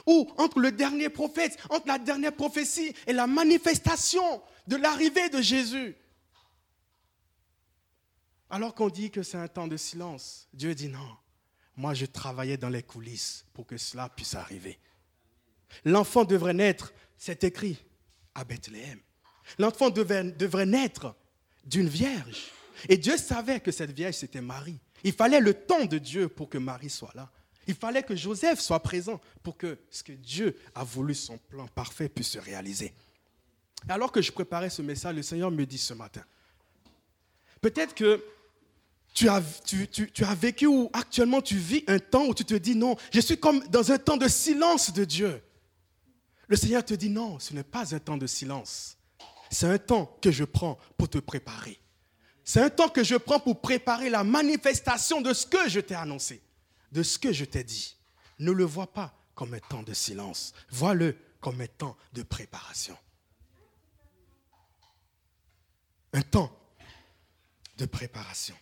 où 0.07 0.31
entre 0.37 0.61
le 0.61 0.73
dernier 0.73 1.09
prophète, 1.09 1.59
entre 1.71 1.89
la 1.89 1.99
dernière 1.99 2.35
prophétie 2.35 2.95
et 3.07 3.13
la 3.13 3.27
manifestation 3.27 4.43
de 4.67 4.77
l'arrivée 4.77 5.29
de 5.29 5.41
Jésus, 5.41 5.97
alors 8.51 8.75
qu'on 8.75 8.89
dit 8.89 9.11
que 9.11 9.23
c'est 9.23 9.37
un 9.37 9.49
temps 9.49 9.69
de 9.69 9.77
silence, 9.77 10.49
Dieu 10.53 10.75
dit 10.75 10.89
non, 10.89 11.17
moi 11.77 11.95
je 11.95 12.07
travaillais 12.07 12.57
dans 12.57 12.69
les 12.69 12.83
coulisses 12.83 13.45
pour 13.53 13.67
que 13.67 13.77
cela 13.77 14.09
puisse 14.09 14.35
arriver. 14.35 14.79
L'enfant 15.85 16.25
devrait 16.25 16.55
naître, 16.55 16.93
c'est 17.17 17.45
écrit, 17.45 17.79
à 18.35 18.45
Bethléem. 18.45 19.01
L'enfant 19.59 19.91
devrait, 19.91 20.67
naître 20.67 21.15
d'une 21.65 21.89
vierge. 21.89 22.51
Et 22.89 22.97
Dieu 22.97 23.17
savait 23.17 23.61
que 23.61 23.71
cette 23.71 23.91
vierge, 23.91 24.15
c'était 24.15 24.41
Marie. 24.41 24.79
Il 25.05 25.13
fallait 25.13 25.41
le 25.41 25.55
temps 25.55 25.85
de 25.85 25.99
Dieu 25.99 26.29
pour 26.29 26.49
que 26.49 26.59
Marie 26.59 26.91
soit 26.91 27.15
là. 27.15 27.31
Il 27.69 27.75
fallait 27.75 28.03
que 28.03 28.17
Joseph 28.17 28.61
soit 28.61 28.83
présent 28.83 29.21
pour 29.43 29.59
que 29.59 29.79
ce 29.91 30.03
que 30.03 30.13
Dieu 30.13 30.59
a 30.75 30.83
voulu, 30.85 31.15
son 31.15 31.37
plan 31.37 31.69
parfait, 31.69 32.09
puisse 32.09 32.31
se 32.31 32.39
réaliser. 32.39 32.95
Alors 33.87 34.11
que 34.11 34.23
je 34.23 34.33
préparais 34.33 34.71
ce 34.71 34.81
message, 34.81 35.15
le 35.15 35.23
Seigneur 35.23 35.51
me 35.51 35.65
dit 35.67 35.77
ce 35.77 35.93
matin, 35.93 36.25
peut-être 37.61 37.95
que 37.95 38.25
tu 39.13 39.29
as, 39.29 39.41
vécu 40.35 40.67
ou 40.67 40.89
actuellement 40.95 41.43
tu 41.43 41.57
vis 41.57 41.85
un 41.89 41.99
temps 41.99 42.27
où 42.27 42.35
tu 42.35 42.45
te 42.45 42.55
dis 42.55 42.75
non, 42.75 42.97
je 43.13 43.21
suis 43.21 43.39
comme 43.39 43.61
dans 43.69 43.93
un 43.93 43.99
temps 43.99 44.17
de 44.17 44.29
silence 44.29 44.93
de 44.93 45.05
Dieu. 45.05 45.43
Le 46.47 46.57
Seigneur 46.57 46.83
te 46.83 46.95
dit 46.95 47.11
non, 47.11 47.39
ce 47.39 47.53
n'est 47.53 47.65
pas 47.65 47.95
un 47.95 47.99
temps 47.99 48.17
de 48.17 48.27
silence. 48.27 48.97
C'est 49.51 49.67
un 49.67 49.79
temps 49.79 50.17
que 50.23 50.31
je 50.31 50.45
prends 50.45 50.79
pour 50.97 51.11
te 51.11 51.19
préparer. 51.19 51.79
C'est 52.45 52.63
un 52.63 52.71
temps 52.71 52.89
que 52.89 53.05
je 53.05 53.17
prends 53.17 53.41
pour 53.41 53.61
préparer 53.61 54.09
la 54.09 54.25
manifestation 54.25 55.21
de 55.21 55.35
ce 55.35 55.47
que 55.47 55.69
je 55.69 55.81
t'ai 55.81 55.95
annoncé, 55.95 56.41
de 56.93 57.03
ce 57.03 57.19
que 57.19 57.33
je 57.33 57.45
t'ai 57.45 57.65
dit. 57.65 57.97
Ne 58.39 58.53
le 58.53 58.65
vois 58.65 58.93
pas 58.93 59.15
comme 59.35 59.55
un 59.55 59.61
temps 59.61 59.83
de 59.83 59.95
silence. 59.95 60.53
Vois-le 60.71 61.17
comme 61.41 61.61
un 61.61 61.67
temps 61.67 61.97
de 62.13 62.23
préparation. 62.23 62.97
Un 66.13 66.23
temps 66.23 66.57
de 67.77 67.87
préparation. 67.87 68.57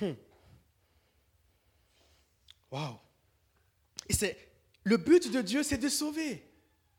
Hmm. 0.00 0.14
Wow. 2.70 3.00
Et 4.08 4.12
c'est 4.12 4.52
le 4.84 4.96
but 4.96 5.30
de 5.30 5.42
Dieu, 5.42 5.62
c'est 5.62 5.78
de 5.78 5.88
sauver. 5.88 6.44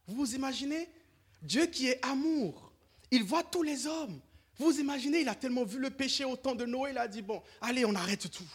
Vous 0.07 0.15
vous 0.15 0.35
imaginez? 0.35 0.89
Dieu 1.41 1.67
qui 1.67 1.87
est 1.87 2.03
amour, 2.05 2.73
il 3.11 3.23
voit 3.23 3.43
tous 3.43 3.63
les 3.63 3.87
hommes. 3.87 4.19
Vous 4.57 4.65
vous 4.65 4.79
imaginez, 4.79 5.21
il 5.21 5.29
a 5.29 5.35
tellement 5.35 5.63
vu 5.63 5.79
le 5.79 5.89
péché 5.89 6.25
au 6.25 6.35
temps 6.35 6.55
de 6.55 6.65
Noé, 6.65 6.91
il 6.91 6.97
a 6.97 7.07
dit, 7.07 7.21
bon, 7.21 7.41
allez, 7.61 7.85
on 7.85 7.95
arrête 7.95 8.29
tout. 8.29 8.49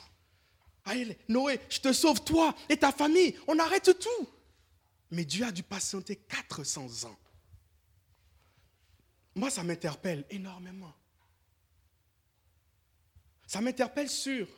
Allez, 0.85 1.19
Noé, 1.29 1.61
je 1.71 1.81
te 1.81 1.93
sauve 1.93 2.23
toi 2.25 2.55
et 2.69 2.77
ta 2.77 2.93
famille, 2.93 3.39
on 3.47 3.59
arrête 3.59 3.99
tout. 3.99 4.29
Mais 5.11 5.25
Dieu 5.25 5.45
a 5.45 5.53
dû 5.53 5.63
patienter 5.63 6.17
400 6.17 7.09
ans. 7.09 7.17
Moi, 9.35 9.51
ça 9.51 9.63
m'interpelle 9.63 10.25
énormément. 10.31 10.95
Ça 13.47 13.61
m'interpelle 13.61 14.11
sur 14.11 14.49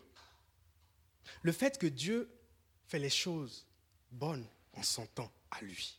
le 1.42 1.52
fait 1.52 1.78
que 1.78 1.86
Dieu 1.86 2.28
fait 2.86 2.98
les 2.98 3.10
choses 3.10 3.66
bonnes 4.10 4.46
en 4.74 4.82
son 4.82 5.06
temps 5.06 5.30
à 5.50 5.60
lui. 5.62 5.98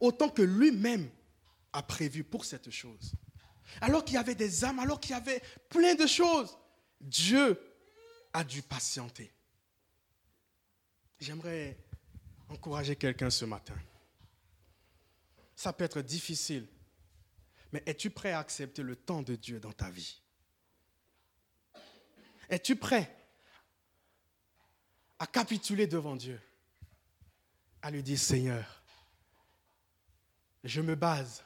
Autant 0.00 0.28
que 0.28 0.42
lui-même 0.42 1.10
a 1.72 1.82
prévu 1.82 2.24
pour 2.24 2.44
cette 2.44 2.70
chose. 2.70 3.12
Alors 3.80 4.04
qu'il 4.04 4.14
y 4.14 4.18
avait 4.18 4.34
des 4.34 4.64
âmes, 4.64 4.78
alors 4.78 5.00
qu'il 5.00 5.10
y 5.12 5.14
avait 5.14 5.42
plein 5.68 5.94
de 5.94 6.06
choses, 6.06 6.56
Dieu 7.00 7.58
a 8.32 8.44
dû 8.44 8.62
patienter. 8.62 9.32
J'aimerais 11.20 11.76
encourager 12.48 12.96
quelqu'un 12.96 13.30
ce 13.30 13.44
matin. 13.44 13.76
Ça 15.56 15.72
peut 15.72 15.84
être 15.84 16.00
difficile, 16.00 16.66
mais 17.72 17.82
es-tu 17.86 18.10
prêt 18.10 18.32
à 18.32 18.38
accepter 18.38 18.82
le 18.82 18.96
temps 18.96 19.22
de 19.22 19.34
Dieu 19.34 19.58
dans 19.58 19.72
ta 19.72 19.90
vie? 19.90 20.22
Es-tu 22.48 22.76
prêt 22.76 23.14
à 25.18 25.26
capituler 25.26 25.86
devant 25.86 26.16
Dieu 26.16 26.40
à 27.82 27.90
lui 27.90 28.02
dire, 28.02 28.18
Seigneur, 28.18 28.82
je 30.64 30.80
me 30.80 30.94
base 30.94 31.44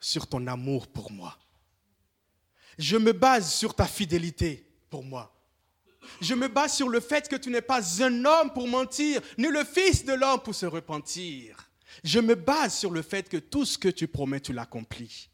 sur 0.00 0.26
ton 0.26 0.46
amour 0.46 0.86
pour 0.86 1.10
moi. 1.10 1.38
Je 2.78 2.96
me 2.96 3.12
base 3.12 3.52
sur 3.52 3.74
ta 3.74 3.86
fidélité 3.86 4.73
moi. 5.02 5.34
Je 6.20 6.34
me 6.34 6.48
base 6.48 6.74
sur 6.74 6.88
le 6.88 7.00
fait 7.00 7.28
que 7.28 7.36
tu 7.36 7.50
n'es 7.50 7.62
pas 7.62 8.02
un 8.02 8.24
homme 8.24 8.52
pour 8.52 8.68
mentir, 8.68 9.20
ni 9.38 9.48
le 9.48 9.64
fils 9.64 10.04
de 10.04 10.12
l'homme 10.12 10.40
pour 10.40 10.54
se 10.54 10.66
repentir. 10.66 11.70
Je 12.02 12.20
me 12.20 12.34
base 12.34 12.76
sur 12.76 12.90
le 12.90 13.02
fait 13.02 13.28
que 13.28 13.36
tout 13.36 13.64
ce 13.64 13.78
que 13.78 13.88
tu 13.88 14.06
promets, 14.08 14.40
tu 14.40 14.52
l'accomplis. 14.52 15.30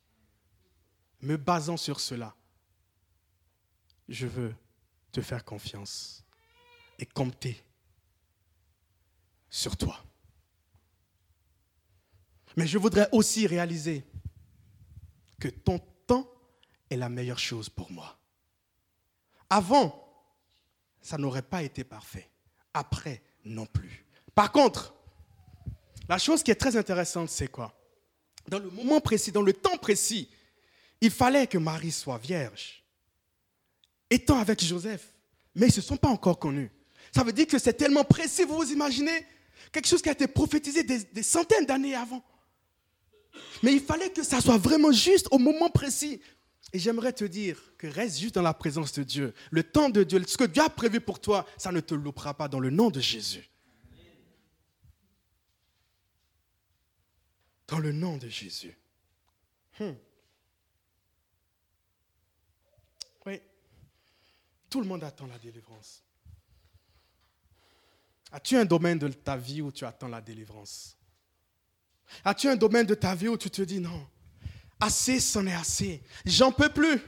Me 1.23 1.37
basant 1.37 1.77
sur 1.77 2.01
cela, 2.01 2.35
je 4.09 4.27
veux 4.27 4.55
te 5.13 5.21
faire 5.21 5.45
confiance 5.45 6.25
et 6.99 7.07
compter 7.07 7.63
sur 9.49 9.77
toi. 9.77 10.05
Mais 12.57 12.67
je 12.67 12.79
voudrais 12.79 13.09
aussi 13.13 13.47
réaliser 13.47 14.05
que 15.41 15.49
ton 15.49 15.79
temps 16.07 16.31
est 16.91 16.97
la 16.97 17.09
meilleure 17.09 17.39
chose 17.39 17.69
pour 17.69 17.91
moi. 17.91 18.20
Avant, 19.51 20.09
ça 21.03 21.19
n'aurait 21.19 21.43
pas 21.43 21.63
été 21.63 21.85
parfait. 21.85 22.31
Après, 22.73 23.23
non 23.45 23.67
plus. 23.67 24.07
Par 24.35 24.53
contre, 24.53 24.95
la 26.09 26.19
chose 26.19 26.43
qui 26.43 26.51
est 26.51 26.57
très 26.57 26.77
intéressante, 26.77 27.29
c'est 27.29 27.49
quoi? 27.49 27.75
Dans 28.49 28.59
le 28.59 28.71
moment 28.71 29.01
précis, 29.01 29.33
dans 29.33 29.43
le 29.43 29.53
temps 29.53 29.77
précis, 29.77 30.29
il 31.01 31.11
fallait 31.11 31.47
que 31.47 31.59
Marie 31.59 31.93
soit 31.93 32.19
vierge, 32.19 32.85
étant 34.09 34.39
avec 34.39 34.63
Joseph, 34.63 35.07
mais 35.55 35.67
ils 35.67 35.71
ne 35.71 35.75
se 35.75 35.81
sont 35.81 35.97
pas 35.97 36.09
encore 36.09 36.39
connus. 36.39 36.71
Ça 37.13 37.25
veut 37.25 37.33
dire 37.33 37.47
que 37.47 37.59
c'est 37.59 37.73
tellement 37.73 38.05
précis, 38.05 38.45
vous 38.45 38.57
vous 38.57 38.73
imaginez? 38.73 39.27
Quelque 39.73 39.87
chose 39.87 40.03
qui 40.03 40.09
a 40.09 40.13
été 40.13 40.27
prophétisé 40.27 40.83
des, 40.83 41.23
centaines 41.23 41.67
d'années 41.67 41.95
avant. 41.95 42.23
Mais 43.63 43.73
il 43.73 43.81
fallait 43.81 44.11
que 44.11 44.23
ça 44.23 44.41
soit 44.41 44.59
vraiment 44.59 44.93
juste 44.93 45.29
au 45.31 45.39
moment 45.39 45.71
précis. 45.71 46.21
Et 46.73 46.79
j'aimerais 46.79 47.13
te 47.13 47.25
dire 47.25 47.61
que 47.77 47.87
reste 47.87 48.19
juste 48.19 48.37
dans 48.37 48.43
la 48.43 48.55
présence 48.55 48.93
de 48.93 49.03
Dieu. 49.03 49.35
Le 49.51 49.63
temps 49.63 49.89
de 49.89 50.05
Dieu, 50.05 50.23
ce 50.27 50.37
que 50.37 50.45
Dieu 50.45 50.63
a 50.63 50.69
prévu 50.69 51.01
pour 51.01 51.21
toi, 51.21 51.47
ça 51.57 51.73
ne 51.73 51.81
te 51.81 51.95
loupera 51.95 52.35
pas 52.35 52.49
dans 52.49 52.61
le 52.61 52.71
nom 52.71 52.91
de 52.91 53.01
Jésus. 53.01 53.49
Dans 57.67 57.79
le 57.79 57.93
nom 57.93 58.17
de 58.19 58.29
Jésus. 58.29 58.77
Hmm. 59.79 59.95
Oui. 63.27 63.41
Tout 64.69 64.81
le 64.81 64.87
monde 64.87 65.03
attend 65.03 65.27
la 65.27 65.39
délivrance. 65.39 66.05
As-tu 68.33 68.57
un 68.57 68.65
domaine 68.65 68.99
de 68.99 69.09
ta 69.09 69.37
vie 69.37 69.61
où 69.61 69.73
tu 69.73 69.85
attends 69.85 70.09
la 70.09 70.21
délivrance? 70.21 70.97
As-tu 72.25 72.49
un 72.49 72.57
domaine 72.57 72.87
de 72.87 72.95
ta 72.95 73.15
vie 73.15 73.29
où 73.29 73.37
tu 73.37 73.51
te 73.51 73.63
dis 73.63 73.81
non, 73.81 74.09
assez, 74.81 75.21
c'en 75.21 75.47
est 75.47 75.55
assez, 75.55 76.03
j'en 76.25 76.53
peux 76.53 76.73
plus. 76.73 77.01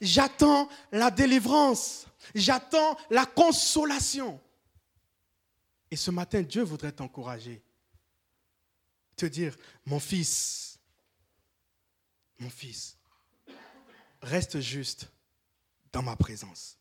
J'attends 0.00 0.68
la 0.90 1.10
délivrance, 1.10 2.06
j'attends 2.34 2.96
la 3.10 3.26
consolation. 3.26 4.40
Et 5.90 5.96
ce 5.96 6.10
matin, 6.10 6.40
Dieu 6.40 6.62
voudrait 6.62 6.92
t'encourager, 6.92 7.62
te 9.16 9.26
dire, 9.26 9.56
mon 9.84 10.00
fils, 10.00 10.78
mon 12.38 12.48
fils, 12.48 12.96
reste 14.22 14.60
juste 14.60 15.10
dans 15.92 16.02
ma 16.02 16.16
présence. 16.16 16.78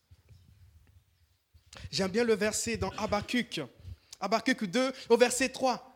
J'aime 1.91 2.11
bien 2.11 2.23
le 2.23 2.35
verset 2.35 2.77
dans 2.77 2.91
Habakkuk, 2.91 3.61
Habakkuk 4.19 4.65
2 4.65 4.93
au 5.09 5.17
verset 5.17 5.49
3. 5.49 5.87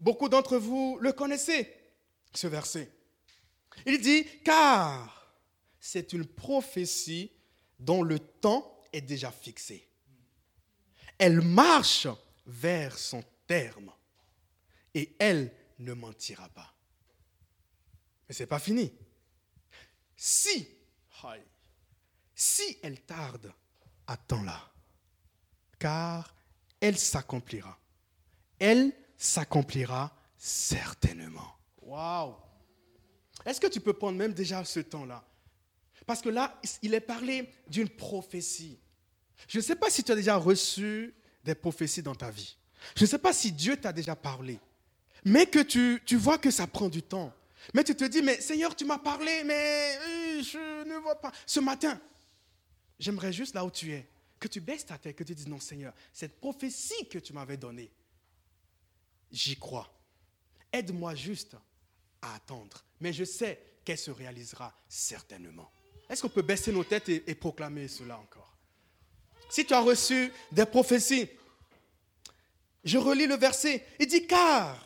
Beaucoup 0.00 0.28
d'entre 0.28 0.58
vous 0.58 0.98
le 1.00 1.12
connaissez, 1.12 1.72
ce 2.32 2.46
verset. 2.46 2.92
Il 3.86 4.00
dit, 4.00 4.26
car 4.44 5.34
c'est 5.80 6.12
une 6.12 6.26
prophétie 6.26 7.32
dont 7.78 8.02
le 8.02 8.18
temps 8.18 8.82
est 8.92 9.00
déjà 9.00 9.30
fixé. 9.30 9.88
Elle 11.18 11.40
marche 11.40 12.08
vers 12.46 12.98
son 12.98 13.24
terme 13.46 13.92
et 14.94 15.16
elle 15.18 15.52
ne 15.78 15.92
mentira 15.92 16.48
pas. 16.48 16.74
Mais 18.28 18.34
ce 18.34 18.42
n'est 18.42 18.48
pas 18.48 18.58
fini. 18.58 18.92
Si, 20.16 20.68
si 22.34 22.78
elle 22.82 23.00
tarde, 23.02 23.52
attends-la, 24.06 24.72
car 25.78 26.34
elle 26.80 26.98
s'accomplira. 26.98 27.78
Elle 28.58 28.92
s'accomplira 29.16 30.16
certainement. 30.36 31.57
Waouh! 31.88 32.34
Est-ce 33.46 33.58
que 33.60 33.66
tu 33.66 33.80
peux 33.80 33.94
prendre 33.94 34.18
même 34.18 34.34
déjà 34.34 34.62
ce 34.62 34.80
temps-là? 34.80 35.24
Parce 36.06 36.20
que 36.20 36.28
là, 36.28 36.60
il 36.82 36.92
est 36.92 37.00
parlé 37.00 37.50
d'une 37.66 37.88
prophétie. 37.88 38.78
Je 39.46 39.58
ne 39.58 39.62
sais 39.62 39.76
pas 39.76 39.88
si 39.88 40.04
tu 40.04 40.12
as 40.12 40.14
déjà 40.14 40.36
reçu 40.36 41.14
des 41.44 41.54
prophéties 41.54 42.02
dans 42.02 42.14
ta 42.14 42.30
vie. 42.30 42.56
Je 42.94 43.04
ne 43.04 43.08
sais 43.08 43.18
pas 43.18 43.32
si 43.32 43.52
Dieu 43.52 43.76
t'a 43.78 43.92
déjà 43.92 44.14
parlé. 44.14 44.58
Mais 45.24 45.46
que 45.46 45.60
tu, 45.60 46.16
vois 46.16 46.36
que 46.36 46.50
ça 46.50 46.66
prend 46.66 46.90
du 46.90 47.02
temps. 47.02 47.32
Mais 47.72 47.84
tu 47.84 47.96
te 47.96 48.04
dis, 48.04 48.20
mais 48.20 48.40
Seigneur, 48.40 48.76
tu 48.76 48.84
m'as 48.84 48.98
parlé, 48.98 49.42
mais 49.44 49.98
euh, 49.98 50.42
je 50.42 50.84
ne 50.88 50.96
vois 50.98 51.18
pas. 51.20 51.32
Ce 51.46 51.58
matin, 51.58 51.98
j'aimerais 52.98 53.32
juste 53.32 53.54
là 53.54 53.64
où 53.64 53.70
tu 53.70 53.92
es, 53.92 54.06
que 54.38 54.48
tu 54.48 54.60
baisses 54.60 54.84
ta 54.84 54.98
tête, 54.98 55.16
que 55.16 55.24
tu 55.24 55.34
dises, 55.34 55.48
non 55.48 55.58
Seigneur, 55.58 55.94
cette 56.12 56.38
prophétie 56.38 57.08
que 57.08 57.18
tu 57.18 57.32
m'avais 57.32 57.56
donnée, 57.56 57.90
j'y 59.32 59.56
crois. 59.56 59.90
Aide-moi 60.70 61.14
juste 61.14 61.56
à 62.22 62.34
attendre. 62.34 62.84
Mais 63.00 63.12
je 63.12 63.24
sais 63.24 63.60
qu'elle 63.84 63.98
se 63.98 64.10
réalisera 64.10 64.74
certainement. 64.88 65.70
Est-ce 66.08 66.22
qu'on 66.22 66.28
peut 66.28 66.42
baisser 66.42 66.72
nos 66.72 66.84
têtes 66.84 67.08
et, 67.08 67.34
proclamer 67.34 67.88
cela 67.88 68.18
encore? 68.18 68.56
Si 69.50 69.64
tu 69.64 69.74
as 69.74 69.80
reçu 69.80 70.32
des 70.52 70.66
prophéties, 70.66 71.28
je 72.84 72.98
relis 72.98 73.26
le 73.26 73.36
verset. 73.36 73.86
Il 73.98 74.06
dit 74.06 74.26
car 74.26 74.84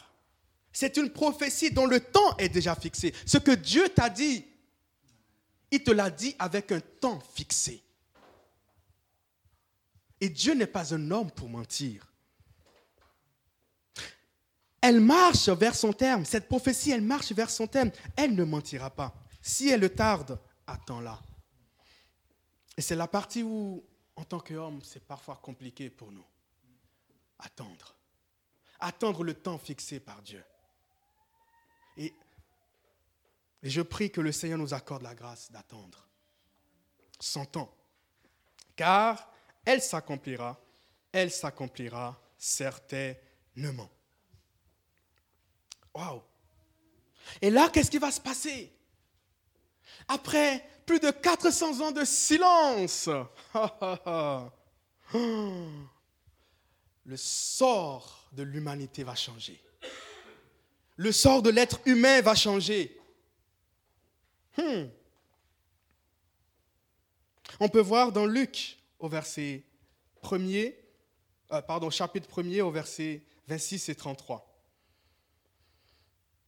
c'est 0.73 0.97
une 0.97 1.11
prophétie 1.11 1.71
dont 1.71 1.87
le 1.87 2.01
temps 2.01 2.37
est 2.39 2.49
déjà 2.49 2.75
fixé. 2.75 3.15
Ce 3.27 3.39
que 3.39 3.53
Dieu 3.53 3.89
t'a 3.89 4.09
dit, 4.09 4.45
il 5.71 5.83
te 5.83 5.91
l'a 5.91 6.11
dit 6.11 6.35
avec 6.39 6.73
un 6.73 6.81
temps 6.81 7.21
fixé. 7.35 7.83
Et 10.21 10.29
Dieu 10.29 10.55
n'est 10.55 10.67
pas 10.67 10.95
un 10.95 11.11
homme 11.11 11.31
pour 11.31 11.49
mentir. 11.49 12.12
Elle 14.83 15.01
marche 15.01 15.49
vers 15.49 15.77
son 15.77 15.93
terme. 15.93 16.25
Cette 16.25 16.49
prophétie, 16.49 16.91
elle 16.91 17.03
marche 17.03 17.31
vers 17.33 17.51
son 17.51 17.69
terme. 17.69 17.93
Elle 18.17 18.35
ne 18.35 18.43
mentira 18.43 18.91
pas. 18.91 19.15
Si 19.41 19.69
elle 19.69 19.89
tarde, 19.95 20.41
attends-la. 20.67 21.21
Et 22.77 22.83
c'est 22.83 22.97
la 22.97 23.07
partie 23.07 23.45
où, 23.45 23.85
en 24.17 24.25
tant 24.25 24.41
qu'homme, 24.41 24.83
c'est 24.83 25.07
parfois 25.07 25.37
compliqué 25.37 25.89
pour 25.89 26.11
nous. 26.11 26.27
Attendre. 27.39 27.95
Attendre 28.81 29.23
le 29.23 29.35
temps 29.35 29.57
fixé 29.57 30.01
par 30.01 30.21
Dieu. 30.21 30.45
Et, 31.97 32.13
je 33.63 33.83
prie 33.83 34.11
que 34.11 34.21
le 34.21 34.33
Seigneur 34.33 34.59
nous 34.59 34.75
accorde 34.75 35.03
la 35.03 35.15
grâce 35.15 35.53
d'attendre 35.53 36.09
son 37.21 37.45
temps. 37.45 37.73
Car 38.75 39.33
elle 39.65 39.81
s'accomplira, 39.81 40.61
elle 41.13 41.31
s'accomplira 41.31 42.21
certainement. 42.37 43.89
Waouh! 45.95 46.23
Et 47.41 47.51
là, 47.51 47.69
qu'est-ce 47.69 47.91
qui 47.91 47.99
va 47.99 48.11
se 48.11 48.21
passer? 48.21 48.73
Après 50.09 50.67
plus 50.87 51.01
de 51.01 51.11
400 51.11 51.81
ans 51.81 51.93
de 51.93 52.05
silence, 52.05 53.09
le 57.05 57.17
sort 57.17 58.29
de 58.33 58.43
l'humanité 58.43 59.05
va 59.05 59.15
changer. 59.15 59.63
Le 60.97 61.13
sort 61.13 61.43
de 61.43 61.51
l'être 61.51 61.81
humain 61.87 62.21
va 62.21 62.35
changer. 62.35 62.99
Hmm. 64.57 64.87
On 67.61 67.69
peut 67.69 67.81
voir 67.81 68.13
dans 68.13 68.27
Luc, 68.27 68.79
au 68.99 69.09
verset 69.09 69.65
1er, 70.23 70.75
euh, 71.53 71.63
pardon, 71.63 71.91
chapitre 71.91 72.29
1er, 72.29 72.63
au 72.63 72.71
verset 72.71 73.23
26 73.49 73.89
et 73.89 73.95
33. 73.95 74.52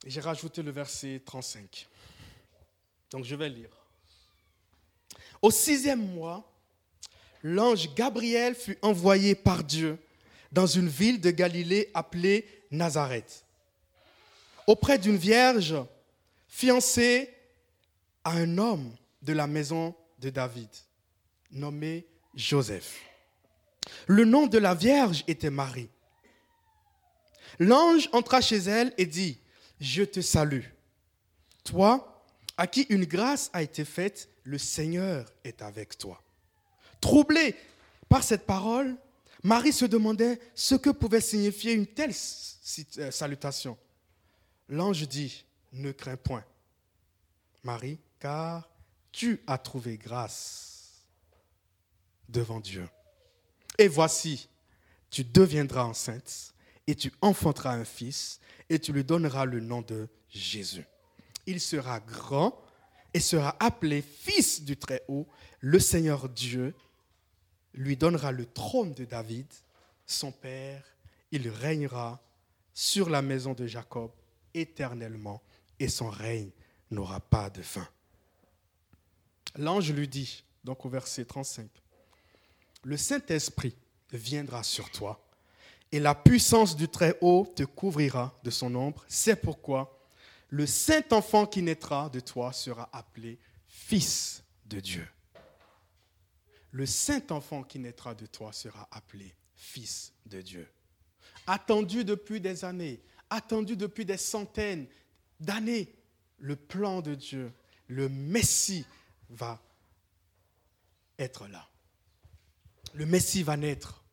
J'ai 0.06 0.20
rajouté 0.20 0.62
le 0.62 0.70
verset 0.70 1.22
35. 1.24 1.88
Donc 3.10 3.24
je 3.24 3.34
vais 3.34 3.48
lire. 3.48 3.70
Au 5.40 5.50
sixième 5.50 6.14
mois, 6.14 6.50
l'ange 7.42 7.94
Gabriel 7.94 8.54
fut 8.54 8.76
envoyé 8.82 9.34
par 9.34 9.64
Dieu 9.64 9.98
dans 10.52 10.66
une 10.66 10.88
ville 10.88 11.20
de 11.20 11.30
Galilée 11.30 11.90
appelée 11.94 12.46
Nazareth, 12.70 13.44
auprès 14.66 14.98
d'une 14.98 15.16
vierge 15.16 15.74
fiancée 16.48 17.30
à 18.24 18.32
un 18.32 18.58
homme 18.58 18.94
de 19.22 19.32
la 19.32 19.46
maison 19.46 19.94
de 20.18 20.28
David, 20.28 20.68
nommé 21.50 22.06
Joseph. 22.34 23.00
Le 24.06 24.24
nom 24.24 24.46
de 24.46 24.58
la 24.58 24.74
vierge 24.74 25.24
était 25.26 25.50
Marie. 25.50 25.88
L'ange 27.58 28.08
entra 28.12 28.40
chez 28.40 28.58
elle 28.58 28.92
et 28.98 29.06
dit, 29.06 29.38
je 29.84 30.02
te 30.02 30.20
salue. 30.20 30.64
Toi, 31.62 32.24
à 32.56 32.66
qui 32.66 32.82
une 32.88 33.04
grâce 33.04 33.50
a 33.52 33.62
été 33.62 33.84
faite, 33.84 34.28
le 34.44 34.58
Seigneur 34.58 35.30
est 35.44 35.62
avec 35.62 35.98
toi. 35.98 36.22
Troublée 37.00 37.54
par 38.08 38.22
cette 38.22 38.46
parole, 38.46 38.96
Marie 39.42 39.72
se 39.72 39.84
demandait 39.84 40.40
ce 40.54 40.74
que 40.74 40.90
pouvait 40.90 41.20
signifier 41.20 41.72
une 41.72 41.86
telle 41.86 42.12
euh, 42.12 43.10
salutation. 43.10 43.76
L'ange 44.68 45.06
dit, 45.06 45.44
ne 45.72 45.92
crains 45.92 46.16
point, 46.16 46.44
Marie, 47.62 47.98
car 48.18 48.68
tu 49.12 49.42
as 49.46 49.58
trouvé 49.58 49.98
grâce 49.98 51.04
devant 52.28 52.60
Dieu. 52.60 52.88
Et 53.76 53.88
voici, 53.88 54.48
tu 55.10 55.24
deviendras 55.24 55.84
enceinte 55.84 56.54
et 56.86 56.94
tu 56.94 57.12
enfanteras 57.20 57.74
un 57.74 57.84
fils 57.84 58.40
et 58.68 58.78
tu 58.78 58.92
lui 58.92 59.04
donneras 59.04 59.44
le 59.44 59.60
nom 59.60 59.82
de 59.82 60.08
Jésus. 60.30 60.86
Il 61.46 61.60
sera 61.60 62.00
grand 62.00 62.60
et 63.12 63.20
sera 63.20 63.56
appelé 63.60 64.02
fils 64.02 64.62
du 64.62 64.76
Très-Haut. 64.76 65.26
Le 65.60 65.78
Seigneur 65.78 66.28
Dieu 66.28 66.74
lui 67.74 67.96
donnera 67.96 68.32
le 68.32 68.46
trône 68.46 68.94
de 68.94 69.04
David, 69.04 69.46
son 70.06 70.32
père. 70.32 70.84
Il 71.30 71.48
régnera 71.48 72.22
sur 72.72 73.10
la 73.10 73.22
maison 73.22 73.52
de 73.52 73.66
Jacob 73.66 74.10
éternellement 74.52 75.42
et 75.78 75.88
son 75.88 76.08
règne 76.08 76.50
n'aura 76.90 77.20
pas 77.20 77.50
de 77.50 77.62
fin. 77.62 77.88
L'ange 79.56 79.92
lui 79.92 80.08
dit, 80.08 80.44
donc 80.64 80.84
au 80.84 80.88
verset 80.88 81.24
35, 81.24 81.68
Le 82.82 82.96
Saint-Esprit 82.96 83.76
viendra 84.12 84.62
sur 84.62 84.90
toi 84.90 85.23
et 85.92 86.00
la 86.00 86.14
puissance 86.14 86.76
du 86.76 86.88
Très-Haut 86.88 87.52
te 87.54 87.62
couvrira 87.62 88.38
de 88.42 88.50
son 88.50 88.74
ombre. 88.74 89.04
C'est 89.08 89.36
pourquoi 89.36 90.00
le 90.48 90.66
saint 90.66 91.02
enfant 91.10 91.46
qui 91.46 91.62
naîtra 91.62 92.08
de 92.10 92.20
toi 92.20 92.52
sera 92.52 92.88
appelé 92.92 93.38
fils 93.66 94.44
de 94.66 94.80
Dieu. 94.80 95.06
Le 96.70 96.86
saint 96.86 97.22
enfant 97.30 97.62
qui 97.62 97.78
naîtra 97.78 98.14
de 98.14 98.26
toi 98.26 98.52
sera 98.52 98.88
appelé 98.90 99.34
fils 99.54 100.12
de 100.26 100.40
Dieu. 100.40 100.68
Attendu 101.46 102.04
depuis 102.04 102.40
des 102.40 102.64
années, 102.64 103.00
attendu 103.30 103.76
depuis 103.76 104.04
des 104.04 104.16
centaines 104.16 104.86
d'années, 105.40 105.92
le 106.38 106.56
plan 106.56 107.00
de 107.00 107.14
Dieu, 107.14 107.52
le 107.88 108.08
Messie 108.08 108.86
va 109.30 109.60
être 111.18 111.48
là. 111.48 111.68
Le 112.92 113.06
Messie 113.06 113.42
va 113.42 113.56
naître, 113.56 114.03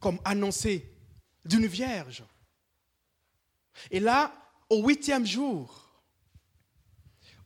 comme 0.00 0.20
annoncé 0.24 0.94
d'une 1.44 1.66
vierge. 1.66 2.24
Et 3.90 4.00
là, 4.00 4.32
au 4.68 4.86
huitième 4.86 5.26
jour, 5.26 5.88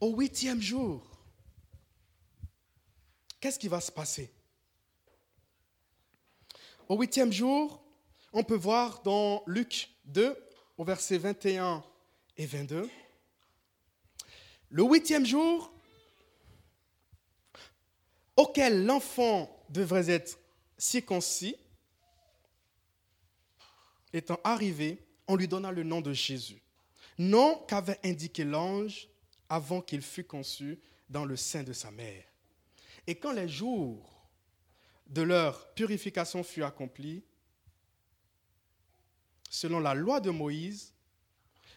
au 0.00 0.16
huitième 0.16 0.60
jour, 0.60 1.02
qu'est-ce 3.40 3.58
qui 3.58 3.68
va 3.68 3.80
se 3.80 3.92
passer? 3.92 4.32
Au 6.88 6.98
huitième 6.98 7.32
jour, 7.32 7.82
on 8.32 8.42
peut 8.42 8.56
voir 8.56 9.02
dans 9.02 9.42
Luc 9.46 9.90
2, 10.06 10.36
au 10.78 10.84
verset 10.84 11.18
21 11.18 11.84
et 12.36 12.46
22, 12.46 12.90
le 14.70 14.82
huitième 14.82 15.26
jour 15.26 15.70
auquel 18.36 18.86
l'enfant 18.86 19.64
devrait 19.68 20.08
être 20.08 20.38
circoncis, 20.78 21.56
étant 24.12 24.38
arrivé, 24.44 25.04
on 25.26 25.36
lui 25.36 25.48
donna 25.48 25.70
le 25.70 25.82
nom 25.82 26.00
de 26.00 26.12
Jésus, 26.12 26.62
nom 27.18 27.56
qu'avait 27.68 28.00
indiqué 28.04 28.44
l'ange 28.44 29.08
avant 29.48 29.80
qu'il 29.80 30.02
fût 30.02 30.24
conçu 30.24 30.80
dans 31.08 31.24
le 31.24 31.36
sein 31.36 31.62
de 31.62 31.72
sa 31.72 31.90
mère. 31.90 32.24
Et 33.06 33.14
quand 33.14 33.32
les 33.32 33.48
jours 33.48 34.28
de 35.08 35.22
leur 35.22 35.74
purification 35.74 36.42
furent 36.42 36.66
accomplis, 36.66 37.22
selon 39.50 39.80
la 39.80 39.94
loi 39.94 40.20
de 40.20 40.30
Moïse, 40.30 40.94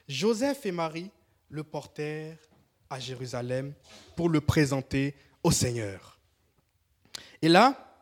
Joseph 0.08 0.66
et 0.66 0.72
Marie 0.72 1.12
le 1.50 1.64
portèrent 1.64 2.38
à 2.90 3.00
Jérusalem 3.00 3.74
pour 4.16 4.30
le 4.30 4.40
présenter 4.40 5.16
au 5.44 5.52
Seigneur. 5.52 6.20
Et 7.42 7.50
là, 7.50 7.98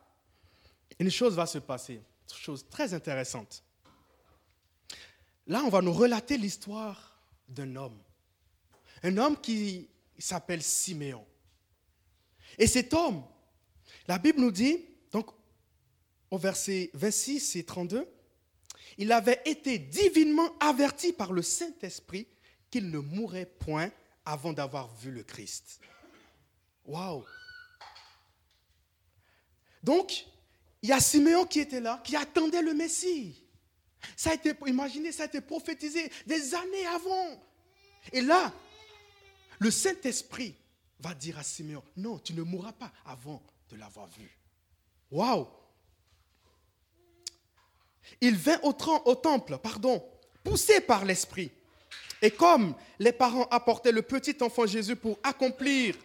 une 0.98 1.10
chose 1.10 1.34
va 1.34 1.46
se 1.46 1.58
passer, 1.58 2.00
chose 2.32 2.66
très 2.68 2.94
intéressante. 2.94 3.64
Là, 5.46 5.62
on 5.64 5.68
va 5.68 5.82
nous 5.82 5.92
relater 5.92 6.38
l'histoire 6.38 7.18
d'un 7.48 7.76
homme. 7.76 7.98
Un 9.02 9.16
homme 9.18 9.40
qui 9.40 9.88
s'appelle 10.18 10.62
Siméon. 10.62 11.26
Et 12.58 12.66
cet 12.66 12.94
homme, 12.94 13.22
la 14.08 14.18
Bible 14.18 14.40
nous 14.40 14.50
dit, 14.50 14.84
donc 15.12 15.30
au 16.30 16.38
verset 16.38 16.90
26 16.94 17.56
et 17.56 17.64
32, 17.64 18.08
il 18.96 19.12
avait 19.12 19.42
été 19.44 19.78
divinement 19.78 20.56
averti 20.60 21.12
par 21.12 21.32
le 21.32 21.42
Saint-Esprit 21.42 22.26
qu'il 22.70 22.90
ne 22.90 22.98
mourrait 22.98 23.46
point 23.46 23.90
avant 24.24 24.52
d'avoir 24.52 24.94
vu 24.96 25.10
le 25.10 25.22
Christ. 25.22 25.80
Waouh! 26.86 27.24
Donc, 29.82 30.26
il 30.82 30.88
y 30.88 30.92
a 30.92 31.00
Siméon 31.00 31.44
qui 31.44 31.60
était 31.60 31.80
là, 31.80 32.00
qui 32.04 32.16
attendait 32.16 32.62
le 32.62 32.72
Messie. 32.72 33.43
Ça 34.16 34.30
a 34.30 34.34
été, 34.34 34.52
imaginez, 34.66 35.12
ça 35.12 35.24
a 35.24 35.26
été 35.26 35.40
prophétisé 35.40 36.10
des 36.26 36.54
années 36.54 36.86
avant. 36.86 37.42
Et 38.12 38.20
là, 38.20 38.52
le 39.58 39.70
Saint-Esprit 39.70 40.54
va 41.00 41.14
dire 41.14 41.38
à 41.38 41.42
Siméon, 41.42 41.82
non, 41.96 42.18
tu 42.18 42.34
ne 42.34 42.42
mourras 42.42 42.72
pas 42.72 42.92
avant 43.04 43.42
de 43.70 43.76
l'avoir 43.76 44.06
vu. 44.08 44.38
Waouh 45.10 45.46
Il 48.20 48.36
vint 48.36 48.60
au, 48.62 48.74
au 49.04 49.14
temple, 49.14 49.58
pardon, 49.58 50.04
poussé 50.42 50.80
par 50.80 51.04
l'Esprit. 51.04 51.50
Et 52.22 52.30
comme 52.30 52.74
les 52.98 53.12
parents 53.12 53.46
apportaient 53.50 53.92
le 53.92 54.02
petit 54.02 54.36
enfant 54.40 54.66
Jésus 54.66 54.96
pour 54.96 55.18
accomplir 55.22 55.96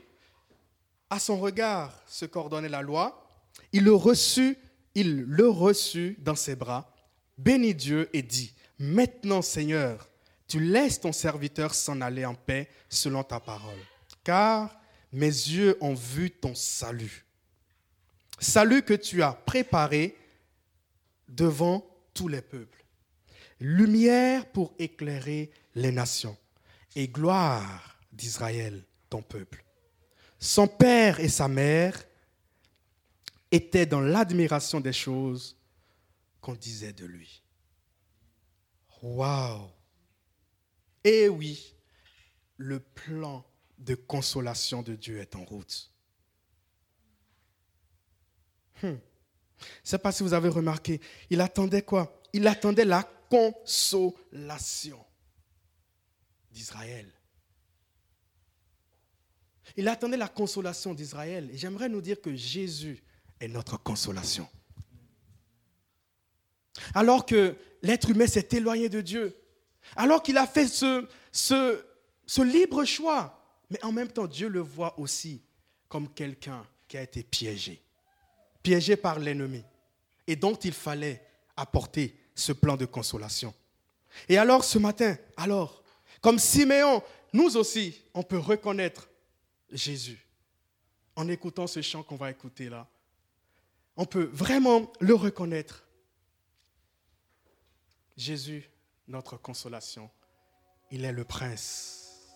à 1.10 1.20
son 1.20 1.40
regard 1.40 1.94
ce 2.08 2.26
qu'ordonnait 2.26 2.70
la 2.70 2.82
loi, 2.82 3.26
il 3.72 3.84
le 3.84 3.94
reçut, 3.94 4.58
il 4.96 5.22
le 5.22 5.48
reçut 5.48 6.18
dans 6.20 6.36
ses 6.36 6.56
bras 6.56 6.92
bénit 7.40 7.76
Dieu 7.76 8.10
et 8.14 8.22
dit, 8.22 8.54
Maintenant 8.78 9.42
Seigneur, 9.42 10.10
tu 10.48 10.60
laisses 10.60 11.02
ton 11.02 11.12
serviteur 11.12 11.74
s'en 11.74 12.02
aller 12.02 12.26
en 12.26 12.36
paix 12.36 12.70
selon 12.88 13.24
ta 13.24 13.40
parole, 13.40 13.80
car 14.24 14.80
mes 15.12 15.28
yeux 15.28 15.78
ont 15.82 15.94
vu 15.94 16.32
ton 16.32 16.56
salut. 16.56 17.26
Salut 18.40 18.84
que 18.84 18.94
tu 18.94 19.22
as 19.22 19.34
préparé 19.34 20.16
devant 21.28 21.86
tous 22.14 22.28
les 22.28 22.42
peuples. 22.42 22.84
Lumière 23.60 24.46
pour 24.46 24.74
éclairer 24.80 25.52
les 25.76 25.92
nations 25.92 26.38
et 26.96 27.10
gloire 27.10 28.00
d'Israël, 28.12 28.82
ton 29.10 29.22
peuple. 29.22 29.64
Son 30.40 30.68
père 30.68 31.20
et 31.20 31.28
sa 31.28 31.50
mère 31.50 32.02
étaient 33.52 33.86
dans 33.86 34.00
l'admiration 34.00 34.80
des 34.80 34.94
choses 34.94 35.59
qu'on 36.42 36.54
disait 36.54 36.94
de 36.94 37.06
lui. 37.06 37.44
Waouh! 39.02 39.70
Eh 41.04 41.30
oui, 41.30 41.76
le 42.58 42.80
plan 42.80 43.46
de 43.78 43.96
consolation 43.96 44.82
de 44.82 44.96
Dieu 44.96 45.20
est 45.20 45.36
en 45.36 45.46
route. 45.46 45.92
Hmm. 48.82 48.98
Je 49.60 49.66
ne 49.66 49.68
sais 49.84 49.98
pas 49.98 50.12
si 50.12 50.24
vous 50.24 50.34
avez 50.34 50.50
remarqué, 50.50 51.02
il 51.30 51.42
attendait 51.42 51.82
quoi? 51.82 52.22
Il 52.34 52.48
attendait 52.48 52.86
la 52.86 53.04
consolation 53.30 55.06
d'Israël. 56.52 57.12
Il 59.78 59.88
attendait 59.88 60.18
la 60.18 60.28
consolation 60.28 60.94
d'Israël. 60.94 61.50
Et 61.52 61.58
j'aimerais 61.58 61.90
nous 61.90 62.02
dire 62.02 62.20
que 62.22 62.36
Jésus 62.36 63.04
est 63.40 63.48
notre 63.48 63.78
consolation. 63.78 64.48
Alors 66.94 67.26
que 67.26 67.56
l'être 67.82 68.10
humain 68.10 68.28
s'est 68.28 68.48
éloigné 68.52 68.90
de 68.90 69.02
Dieu, 69.02 69.36
alors 69.96 70.22
qu'il 70.22 70.38
a 70.38 70.48
fait 70.48 70.68
ce, 70.68 72.44
libre 72.44 72.86
choix, 72.86 73.42
mais 73.70 73.84
en 73.84 73.92
même 73.92 74.10
temps, 74.10 74.28
Dieu 74.28 74.48
le 74.48 74.60
voit 74.60 75.00
aussi 75.00 75.42
comme 75.88 76.10
quelqu'un 76.10 76.64
qui 76.88 76.98
a 76.98 77.02
été 77.02 77.24
piégé, 77.24 77.82
piégé 78.62 78.96
par 78.96 79.20
l'ennemi, 79.20 79.64
et 80.28 80.36
dont 80.36 80.56
il 80.56 80.74
fallait 80.74 81.26
apporter 81.56 82.16
ce 82.36 82.52
plan 82.52 82.78
de 82.78 82.86
consolation. 82.86 83.54
Et 84.28 84.38
alors 84.38 84.64
ce 84.64 84.80
matin, 84.80 85.18
alors, 85.38 85.84
comme 86.22 86.40
Siméon, 86.40 87.04
nous 87.34 87.58
aussi, 87.58 88.02
on 88.14 88.24
peut 88.24 88.38
reconnaître 88.38 89.10
Jésus 89.72 90.26
en 91.16 91.28
écoutant 91.28 91.68
ce 91.68 91.82
chant 91.82 92.02
qu'on 92.02 92.16
va 92.16 92.32
écouter 92.32 92.70
là. 92.70 92.88
On 93.98 94.06
peut 94.06 94.30
vraiment 94.32 94.92
le 95.00 95.14
reconnaître. 95.14 95.86
Jésus, 98.20 98.70
notre 99.08 99.38
consolation, 99.38 100.10
il 100.92 101.06
est 101.06 101.14
le 101.14 101.24
prince. 101.24 102.28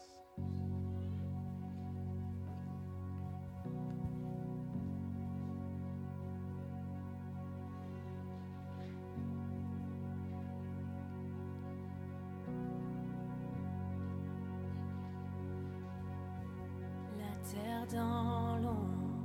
La 17.18 17.36
terre 17.52 17.88
dans 17.92 18.58
l'ombre 18.60 19.20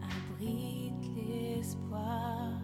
abrite 0.00 0.94
l'espoir 1.14 2.63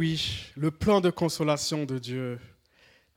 oui, 0.00 0.46
le 0.56 0.70
plan 0.70 1.02
de 1.02 1.10
consolation 1.10 1.84
de 1.84 1.98
Dieu 1.98 2.40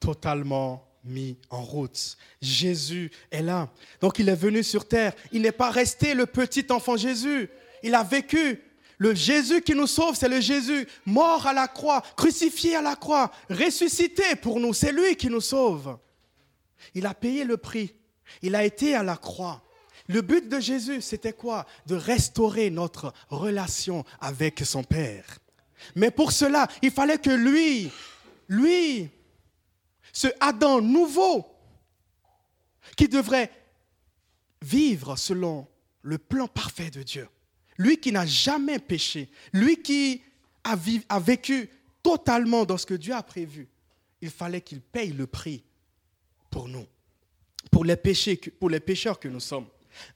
totalement 0.01 0.85
mis 1.05 1.37
en 1.49 1.61
route. 1.61 2.17
Jésus 2.41 3.09
est 3.31 3.41
là. 3.41 3.71
Donc 4.01 4.19
il 4.19 4.27
est 4.27 4.35
venu 4.35 4.63
sur 4.63 4.85
terre. 4.85 5.13
Il 5.31 5.43
n'est 5.43 5.53
pas 5.53 5.69
resté 5.69 6.13
le 6.13 6.25
petit 6.25 6.65
enfant 6.71 6.97
Jésus. 6.97 7.49
Il 7.83 7.95
a 7.95 8.03
vécu. 8.03 8.61
Le 8.97 9.15
Jésus 9.15 9.61
qui 9.61 9.75
nous 9.75 9.87
sauve, 9.87 10.17
c'est 10.17 10.27
le 10.27 10.41
Jésus 10.41 10.85
mort 11.05 11.47
à 11.47 11.53
la 11.53 11.69
croix, 11.69 12.01
crucifié 12.17 12.75
à 12.75 12.81
la 12.81 12.97
croix, 12.97 13.31
ressuscité 13.49 14.35
pour 14.35 14.59
nous. 14.59 14.73
C'est 14.73 14.91
lui 14.91 15.15
qui 15.15 15.29
nous 15.29 15.39
sauve. 15.39 15.97
Il 16.93 17.05
a 17.05 17.13
payé 17.13 17.45
le 17.45 17.55
prix. 17.55 17.95
Il 18.41 18.55
a 18.55 18.65
été 18.65 18.93
à 18.93 19.03
la 19.03 19.15
croix. 19.15 19.63
Le 20.09 20.21
but 20.21 20.49
de 20.49 20.59
Jésus, 20.59 21.01
c'était 21.01 21.31
quoi? 21.31 21.65
De 21.85 21.95
restaurer 21.95 22.69
notre 22.69 23.13
relation 23.29 24.03
avec 24.19 24.59
son 24.65 24.83
Père. 24.83 25.39
Mais 25.95 26.11
pour 26.11 26.31
cela, 26.31 26.67
il 26.81 26.91
fallait 26.91 27.17
que 27.17 27.29
lui, 27.29 27.91
lui, 28.47 29.09
ce 30.11 30.27
Adam 30.39 30.81
nouveau, 30.81 31.45
qui 32.95 33.07
devrait 33.07 33.51
vivre 34.61 35.17
selon 35.17 35.67
le 36.01 36.17
plan 36.17 36.47
parfait 36.47 36.89
de 36.89 37.03
Dieu, 37.03 37.27
lui 37.77 37.97
qui 37.97 38.11
n'a 38.11 38.25
jamais 38.25 38.79
péché, 38.79 39.29
lui 39.51 39.81
qui 39.81 40.21
a, 40.63 40.75
vécu 41.19 41.69
totalement 42.01 42.65
dans 42.65 42.77
ce 42.77 42.85
que 42.85 42.93
Dieu 42.93 43.13
a 43.13 43.23
prévu, 43.23 43.67
il 44.21 44.29
fallait 44.29 44.61
qu'il 44.61 44.81
paye 44.81 45.11
le 45.11 45.27
prix 45.27 45.63
pour 46.49 46.67
nous, 46.67 46.85
pour 47.71 47.83
les, 47.83 47.97
pour 48.59 48.69
les 48.69 48.79
pécheurs 48.79 49.19
que 49.19 49.27
nous 49.27 49.39
sommes. 49.39 49.67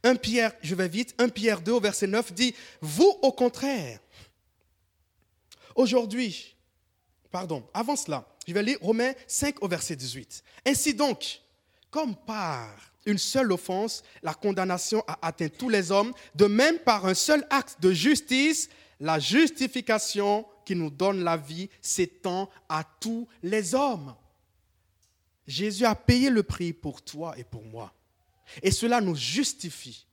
1 0.03 0.15
Pierre, 0.15 0.53
je 0.62 0.75
vais 0.75 0.88
vite, 0.88 1.13
1 1.19 1.30
Pierre 1.30 1.62
2 1.62 1.71
au 1.71 1.80
verset 1.80 2.08
9 2.08 2.34
dit, 2.34 2.56
vous 2.82 3.17
au 3.21 3.32
contraire, 3.32 3.99
Aujourd'hui, 5.77 6.55
pardon, 7.29 7.63
avant 7.71 7.95
cela, 7.95 8.27
je 8.47 8.53
vais 8.53 8.63
lire 8.63 8.79
Romains 8.81 9.13
5 9.27 9.61
au 9.61 9.67
verset 9.67 9.95
18. 9.95 10.43
Ainsi 10.65 10.95
donc, 10.95 11.39
comme 11.91 12.15
par 12.15 12.67
une 13.05 13.19
seule 13.19 13.51
offense, 13.51 14.03
la 14.23 14.33
condamnation 14.33 15.03
a 15.07 15.19
atteint 15.21 15.49
tous 15.49 15.69
les 15.69 15.91
hommes, 15.91 16.13
de 16.33 16.45
même 16.45 16.79
par 16.79 17.05
un 17.05 17.13
seul 17.13 17.45
acte 17.51 17.79
de 17.79 17.93
justice, 17.93 18.69
la 18.99 19.19
justification 19.19 20.47
qui 20.65 20.75
nous 20.75 20.89
donne 20.89 21.23
la 21.23 21.37
vie 21.37 21.69
s'étend 21.79 22.49
à 22.67 22.83
tous 22.99 23.27
les 23.43 23.75
hommes. 23.75 24.15
Jésus 25.45 25.85
a 25.85 25.93
payé 25.93 26.31
le 26.31 26.41
prix 26.41 26.73
pour 26.73 27.03
toi 27.03 27.37
et 27.37 27.43
pour 27.43 27.63
moi. 27.63 27.93
Et 28.63 28.71
cela 28.71 28.99
nous 28.99 29.15
justifie. 29.15 30.07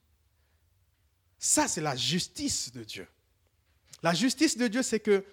Ça, 1.39 1.69
c'est 1.69 1.81
la 1.81 1.97
justice 1.97 2.71
de 2.71 2.85
Dieu. 2.85 3.09
La 4.03 4.13
justice 4.13 4.59
de 4.59 4.69
Dieu, 4.69 4.83
c'est 4.83 5.01
que 5.01 5.25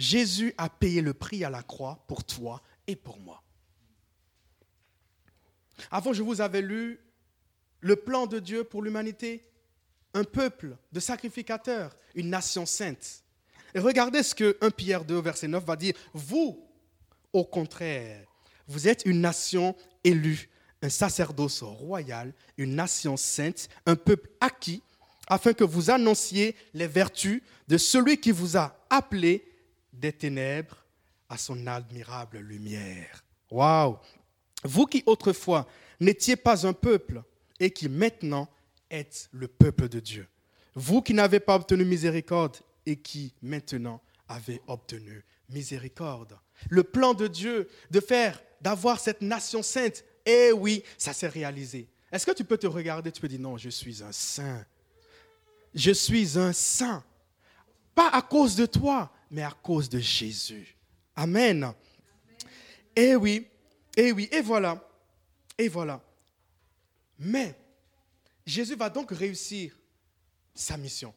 Jésus 0.00 0.54
a 0.56 0.70
payé 0.70 1.02
le 1.02 1.12
prix 1.12 1.44
à 1.44 1.50
la 1.50 1.62
croix 1.62 2.02
pour 2.08 2.24
toi 2.24 2.62
et 2.86 2.96
pour 2.96 3.18
moi. 3.18 3.42
Avant, 5.90 6.14
je 6.14 6.22
vous 6.22 6.40
avais 6.40 6.62
lu 6.62 6.98
le 7.80 7.96
plan 7.96 8.26
de 8.26 8.38
Dieu 8.38 8.64
pour 8.64 8.80
l'humanité, 8.80 9.44
un 10.14 10.24
peuple 10.24 10.78
de 10.90 11.00
sacrificateurs, 11.00 11.94
une 12.14 12.30
nation 12.30 12.64
sainte. 12.64 13.22
Et 13.74 13.78
regardez 13.78 14.22
ce 14.22 14.34
que 14.34 14.56
1 14.62 14.70
Pierre 14.70 15.04
2, 15.04 15.20
verset 15.20 15.48
9 15.48 15.62
va 15.66 15.76
dire. 15.76 15.94
Vous, 16.14 16.66
au 17.34 17.44
contraire, 17.44 18.26
vous 18.66 18.88
êtes 18.88 19.02
une 19.04 19.20
nation 19.20 19.76
élue, 20.02 20.48
un 20.80 20.88
sacerdoce 20.88 21.62
royal, 21.62 22.32
une 22.56 22.74
nation 22.74 23.18
sainte, 23.18 23.68
un 23.84 23.96
peuple 23.96 24.30
acquis, 24.40 24.82
afin 25.26 25.52
que 25.52 25.62
vous 25.62 25.90
annonciez 25.90 26.56
les 26.72 26.86
vertus 26.86 27.42
de 27.68 27.76
celui 27.76 28.18
qui 28.18 28.30
vous 28.30 28.56
a 28.56 28.82
appelé 28.88 29.49
des 30.00 30.12
ténèbres 30.12 30.84
à 31.28 31.36
son 31.36 31.66
admirable 31.66 32.38
lumière. 32.38 33.24
Waouh! 33.50 33.98
Vous 34.64 34.86
qui 34.86 35.02
autrefois 35.06 35.66
n'étiez 36.00 36.36
pas 36.36 36.66
un 36.66 36.72
peuple 36.72 37.22
et 37.58 37.70
qui 37.70 37.88
maintenant 37.88 38.48
êtes 38.90 39.28
le 39.32 39.46
peuple 39.46 39.88
de 39.88 40.00
Dieu. 40.00 40.26
Vous 40.74 41.02
qui 41.02 41.14
n'avez 41.14 41.40
pas 41.40 41.54
obtenu 41.56 41.84
miséricorde 41.84 42.56
et 42.86 42.96
qui 42.96 43.34
maintenant 43.42 44.00
avez 44.28 44.60
obtenu 44.66 45.24
miséricorde. 45.48 46.38
Le 46.68 46.82
plan 46.82 47.14
de 47.14 47.26
Dieu 47.26 47.68
de 47.90 48.00
faire, 48.00 48.42
d'avoir 48.60 48.98
cette 49.00 49.20
nation 49.20 49.62
sainte, 49.62 50.04
eh 50.24 50.52
oui, 50.52 50.82
ça 50.96 51.12
s'est 51.12 51.28
réalisé. 51.28 51.88
Est-ce 52.12 52.26
que 52.26 52.32
tu 52.32 52.44
peux 52.44 52.58
te 52.58 52.66
regarder, 52.66 53.12
tu 53.12 53.20
peux 53.20 53.28
dire 53.28 53.40
non, 53.40 53.56
je 53.56 53.70
suis 53.70 54.02
un 54.02 54.12
saint. 54.12 54.64
Je 55.74 55.92
suis 55.92 56.38
un 56.38 56.52
saint. 56.52 57.04
Pas 57.94 58.08
à 58.08 58.22
cause 58.22 58.56
de 58.56 58.66
toi, 58.66 59.12
mais 59.30 59.42
à 59.42 59.50
cause 59.50 59.88
de 59.88 59.98
Jésus. 59.98 60.76
Amen. 61.16 61.72
Eh 62.96 63.16
oui, 63.16 63.46
eh 63.96 64.12
oui, 64.12 64.28
et 64.32 64.40
voilà, 64.40 64.82
et 65.56 65.68
voilà. 65.68 66.02
Mais 67.18 67.54
Jésus 68.46 68.74
va 68.74 68.90
donc 68.90 69.10
réussir 69.10 69.78
sa 70.54 70.76
mission. 70.76 71.14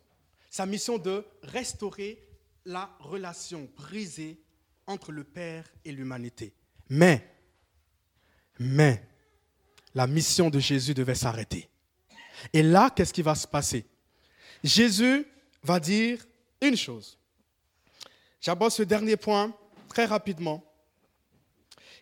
Sa 0.50 0.66
mission 0.66 0.98
de 0.98 1.26
restaurer 1.42 2.22
la 2.66 2.96
relation 3.00 3.68
brisée 3.76 4.40
entre 4.86 5.12
le 5.12 5.24
Père 5.24 5.66
et 5.84 5.92
l'humanité. 5.92 6.54
Mais, 6.90 7.28
mais, 8.60 9.04
la 9.96 10.08
mission 10.08 10.50
de 10.50 10.60
Jésus 10.60 10.94
devait 10.94 11.16
s'arrêter. 11.16 11.70
Et 12.52 12.62
là, 12.62 12.90
qu'est-ce 12.90 13.14
qui 13.14 13.22
va 13.22 13.36
se 13.36 13.48
passer? 13.48 13.86
Jésus 14.64 15.26
va 15.64 15.80
dire 15.80 16.26
une 16.62 16.76
chose. 16.76 17.18
J'aborde 18.44 18.74
ce 18.74 18.84
dernier 18.84 19.16
point 19.16 19.54
très 19.88 20.04
rapidement. 20.04 20.62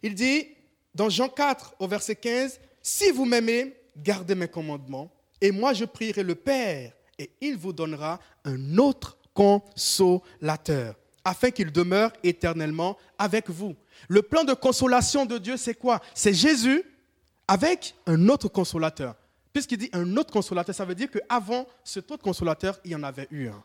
Il 0.01 0.15
dit 0.15 0.47
dans 0.95 1.07
Jean 1.07 1.29
4 1.29 1.75
au 1.77 1.87
verset 1.87 2.15
15, 2.15 2.59
Si 2.81 3.11
vous 3.11 3.25
m'aimez, 3.25 3.77
gardez 3.95 4.33
mes 4.33 4.47
commandements, 4.47 5.11
et 5.39 5.51
moi 5.51 5.73
je 5.73 5.85
prierai 5.85 6.23
le 6.23 6.33
Père, 6.33 6.93
et 7.19 7.29
il 7.41 7.57
vous 7.57 7.71
donnera 7.71 8.19
un 8.43 8.79
autre 8.79 9.19
consolateur, 9.35 10.95
afin 11.23 11.51
qu'il 11.51 11.71
demeure 11.71 12.11
éternellement 12.23 12.97
avec 13.19 13.47
vous. 13.51 13.75
Le 14.07 14.23
plan 14.23 14.43
de 14.43 14.53
consolation 14.55 15.27
de 15.27 15.37
Dieu, 15.37 15.57
c'est 15.57 15.75
quoi? 15.75 16.01
C'est 16.15 16.33
Jésus 16.33 16.83
avec 17.47 17.93
un 18.07 18.29
autre 18.29 18.47
consolateur. 18.47 19.15
Puisqu'il 19.53 19.77
dit 19.77 19.89
un 19.93 20.17
autre 20.17 20.33
consolateur, 20.33 20.73
ça 20.73 20.85
veut 20.85 20.95
dire 20.95 21.11
qu'avant 21.11 21.67
cet 21.83 22.09
autre 22.09 22.23
consolateur, 22.23 22.79
il 22.83 22.91
y 22.91 22.95
en 22.95 23.03
avait 23.03 23.27
eu 23.29 23.47
un. 23.47 23.63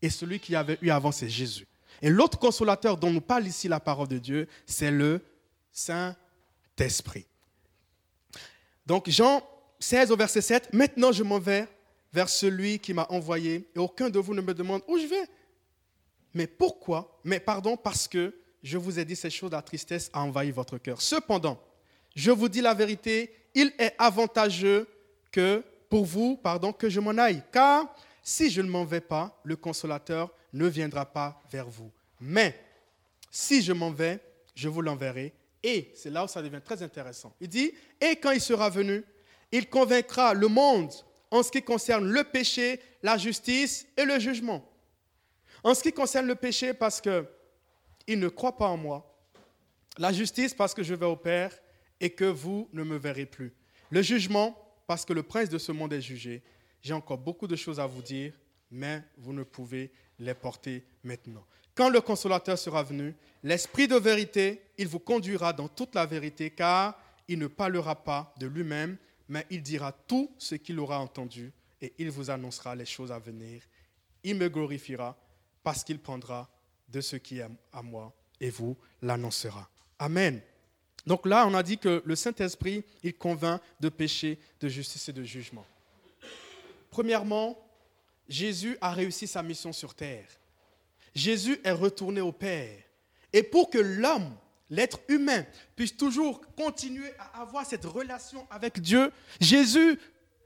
Et 0.00 0.08
celui 0.08 0.40
qui 0.40 0.56
avait 0.56 0.78
eu 0.80 0.88
avant, 0.88 1.12
c'est 1.12 1.28
Jésus. 1.28 1.66
Et 2.02 2.10
l'autre 2.10 2.38
consolateur 2.38 2.96
dont 2.96 3.10
nous 3.10 3.20
parle 3.20 3.46
ici 3.46 3.68
la 3.68 3.80
parole 3.80 4.08
de 4.08 4.18
Dieu, 4.18 4.48
c'est 4.66 4.90
le 4.90 5.20
Saint-Esprit. 5.72 7.26
Donc 8.86 9.08
Jean 9.08 9.42
16 9.78 10.10
au 10.10 10.16
verset 10.16 10.40
7, 10.40 10.72
maintenant 10.72 11.12
je 11.12 11.22
m'en 11.22 11.38
vais 11.38 11.68
vers 12.12 12.28
celui 12.28 12.78
qui 12.78 12.94
m'a 12.94 13.06
envoyé, 13.10 13.68
et 13.74 13.78
aucun 13.78 14.08
de 14.08 14.18
vous 14.18 14.34
ne 14.34 14.40
me 14.40 14.54
demande 14.54 14.82
où 14.88 14.98
je 14.98 15.06
vais. 15.06 15.28
Mais 16.32 16.46
pourquoi? 16.46 17.20
Mais 17.24 17.40
pardon, 17.40 17.76
parce 17.76 18.08
que 18.08 18.34
je 18.62 18.78
vous 18.78 18.98
ai 18.98 19.04
dit 19.04 19.16
ces 19.16 19.30
choses, 19.30 19.52
la 19.52 19.62
tristesse 19.62 20.10
a 20.12 20.22
envahi 20.22 20.50
votre 20.50 20.78
cœur. 20.78 21.00
Cependant, 21.02 21.60
je 22.14 22.30
vous 22.30 22.48
dis 22.48 22.60
la 22.60 22.74
vérité, 22.74 23.34
il 23.54 23.72
est 23.78 23.94
avantageux 23.98 24.88
que 25.30 25.62
pour 25.88 26.04
vous, 26.04 26.36
pardon, 26.36 26.72
que 26.72 26.88
je 26.88 27.00
m'en 27.00 27.16
aille. 27.18 27.42
Car 27.52 27.94
si 28.22 28.50
je 28.50 28.60
ne 28.60 28.68
m'en 28.68 28.84
vais 28.84 29.00
pas, 29.00 29.40
le 29.44 29.56
consolateur 29.56 30.32
ne 30.56 30.66
viendra 30.66 31.06
pas 31.06 31.42
vers 31.50 31.68
vous. 31.68 31.90
Mais 32.20 32.58
si 33.30 33.62
je 33.62 33.72
m'en 33.72 33.90
vais, 33.90 34.20
je 34.54 34.68
vous 34.68 34.80
l'enverrai. 34.80 35.34
Et 35.62 35.92
c'est 35.94 36.10
là 36.10 36.24
où 36.24 36.28
ça 36.28 36.42
devient 36.42 36.60
très 36.64 36.82
intéressant. 36.82 37.34
Il 37.40 37.48
dit, 37.48 37.72
et 38.00 38.16
quand 38.16 38.30
il 38.30 38.40
sera 38.40 38.70
venu, 38.70 39.04
il 39.52 39.68
convaincra 39.68 40.34
le 40.34 40.48
monde 40.48 40.92
en 41.30 41.42
ce 41.42 41.50
qui 41.50 41.62
concerne 41.62 42.06
le 42.06 42.24
péché, 42.24 42.80
la 43.02 43.18
justice 43.18 43.86
et 43.96 44.04
le 44.04 44.18
jugement. 44.18 44.64
En 45.62 45.74
ce 45.74 45.82
qui 45.82 45.92
concerne 45.92 46.26
le 46.26 46.34
péché, 46.34 46.72
parce 46.72 47.00
qu'il 47.00 48.18
ne 48.18 48.28
croit 48.28 48.56
pas 48.56 48.68
en 48.68 48.76
moi. 48.76 49.12
La 49.98 50.12
justice, 50.12 50.54
parce 50.54 50.74
que 50.74 50.82
je 50.82 50.94
vais 50.94 51.06
au 51.06 51.16
Père 51.16 51.52
et 52.00 52.10
que 52.10 52.24
vous 52.24 52.68
ne 52.72 52.84
me 52.84 52.96
verrez 52.96 53.26
plus. 53.26 53.54
Le 53.90 54.02
jugement, 54.02 54.56
parce 54.86 55.04
que 55.04 55.12
le 55.12 55.22
prince 55.22 55.48
de 55.48 55.58
ce 55.58 55.72
monde 55.72 55.92
est 55.92 56.00
jugé. 56.00 56.42
J'ai 56.82 56.92
encore 56.94 57.18
beaucoup 57.18 57.46
de 57.46 57.56
choses 57.56 57.80
à 57.80 57.86
vous 57.86 58.02
dire, 58.02 58.38
mais 58.70 59.02
vous 59.16 59.32
ne 59.32 59.42
pouvez 59.42 59.90
les 60.18 60.34
porter 60.34 60.84
maintenant. 61.04 61.44
Quand 61.74 61.90
le 61.90 62.00
consolateur 62.00 62.58
sera 62.58 62.82
venu, 62.82 63.14
l'esprit 63.42 63.86
de 63.86 63.96
vérité, 63.96 64.62
il 64.78 64.88
vous 64.88 64.98
conduira 64.98 65.52
dans 65.52 65.68
toute 65.68 65.94
la 65.94 66.06
vérité, 66.06 66.50
car 66.50 66.98
il 67.28 67.38
ne 67.38 67.46
parlera 67.46 67.94
pas 67.94 68.32
de 68.38 68.46
lui-même, 68.46 68.96
mais 69.28 69.46
il 69.50 69.62
dira 69.62 69.92
tout 69.92 70.30
ce 70.38 70.54
qu'il 70.54 70.78
aura 70.78 70.98
entendu, 70.98 71.52
et 71.82 71.92
il 71.98 72.10
vous 72.10 72.30
annoncera 72.30 72.74
les 72.74 72.86
choses 72.86 73.12
à 73.12 73.18
venir. 73.18 73.62
Il 74.22 74.36
me 74.36 74.48
glorifiera, 74.48 75.16
parce 75.62 75.84
qu'il 75.84 75.98
prendra 75.98 76.48
de 76.88 77.00
ce 77.00 77.16
qui 77.16 77.38
est 77.38 77.46
à 77.72 77.82
moi, 77.82 78.14
et 78.40 78.50
vous 78.50 78.76
l'annoncera. 79.02 79.68
Amen. 79.98 80.40
Donc 81.06 81.26
là, 81.26 81.46
on 81.46 81.54
a 81.54 81.62
dit 81.62 81.78
que 81.78 82.02
le 82.04 82.16
Saint-Esprit, 82.16 82.84
il 83.02 83.14
convainc 83.14 83.60
de 83.80 83.88
péché, 83.88 84.38
de 84.60 84.68
justice 84.68 85.08
et 85.08 85.12
de 85.12 85.22
jugement. 85.22 85.64
Premièrement, 86.90 87.58
Jésus 88.28 88.76
a 88.80 88.92
réussi 88.92 89.26
sa 89.26 89.42
mission 89.42 89.72
sur 89.72 89.94
terre. 89.94 90.28
Jésus 91.14 91.58
est 91.64 91.72
retourné 91.72 92.20
au 92.20 92.32
Père. 92.32 92.82
Et 93.32 93.42
pour 93.42 93.70
que 93.70 93.78
l'homme, 93.78 94.36
l'être 94.70 95.00
humain, 95.08 95.44
puisse 95.74 95.96
toujours 95.96 96.40
continuer 96.54 97.12
à 97.18 97.42
avoir 97.42 97.64
cette 97.64 97.84
relation 97.84 98.46
avec 98.50 98.80
Dieu, 98.80 99.10
Jésus 99.40 99.98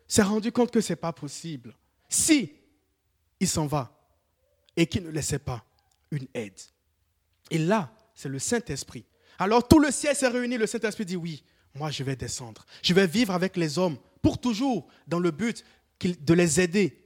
s'est 0.07 0.23
rendu 0.23 0.53
compte 0.53 0.71
que 0.71 0.81
ce 0.81 0.93
n'est 0.93 0.97
pas 0.97 1.13
possible. 1.13 1.75
Si 2.09 2.53
il 3.39 3.49
s'en 3.49 3.67
va 3.67 3.97
et 4.77 4.87
qu'il 4.87 5.05
ne 5.05 5.11
laissait 5.11 5.39
pas 5.39 5.65
une 6.11 6.27
aide. 6.35 6.59
Et 7.51 7.59
là, 7.59 7.93
c'est 8.15 8.29
le 8.29 8.39
Saint-Esprit. 8.39 9.05
Alors 9.39 9.67
tout 9.67 9.79
le 9.79 9.91
ciel 9.91 10.15
s'est 10.15 10.29
réuni, 10.29 10.59
le 10.59 10.67
Saint-Esprit 10.67 11.07
dit 11.07 11.17
oui, 11.17 11.43
moi 11.75 11.91
je 11.91 12.05
vais 12.05 12.17
descendre. 12.17 12.67
Je 12.83 12.95
vais 12.95 13.07
vivre 13.07 13.33
avec 13.33 13.57
les 13.57 13.79
hommes 13.79 13.97
pour 14.23 14.41
toujours 14.41 14.87
dans 15.07 15.19
le 15.19 15.31
but 15.31 15.65
de 16.01 16.35
les 16.35 16.61
aider 16.61 17.01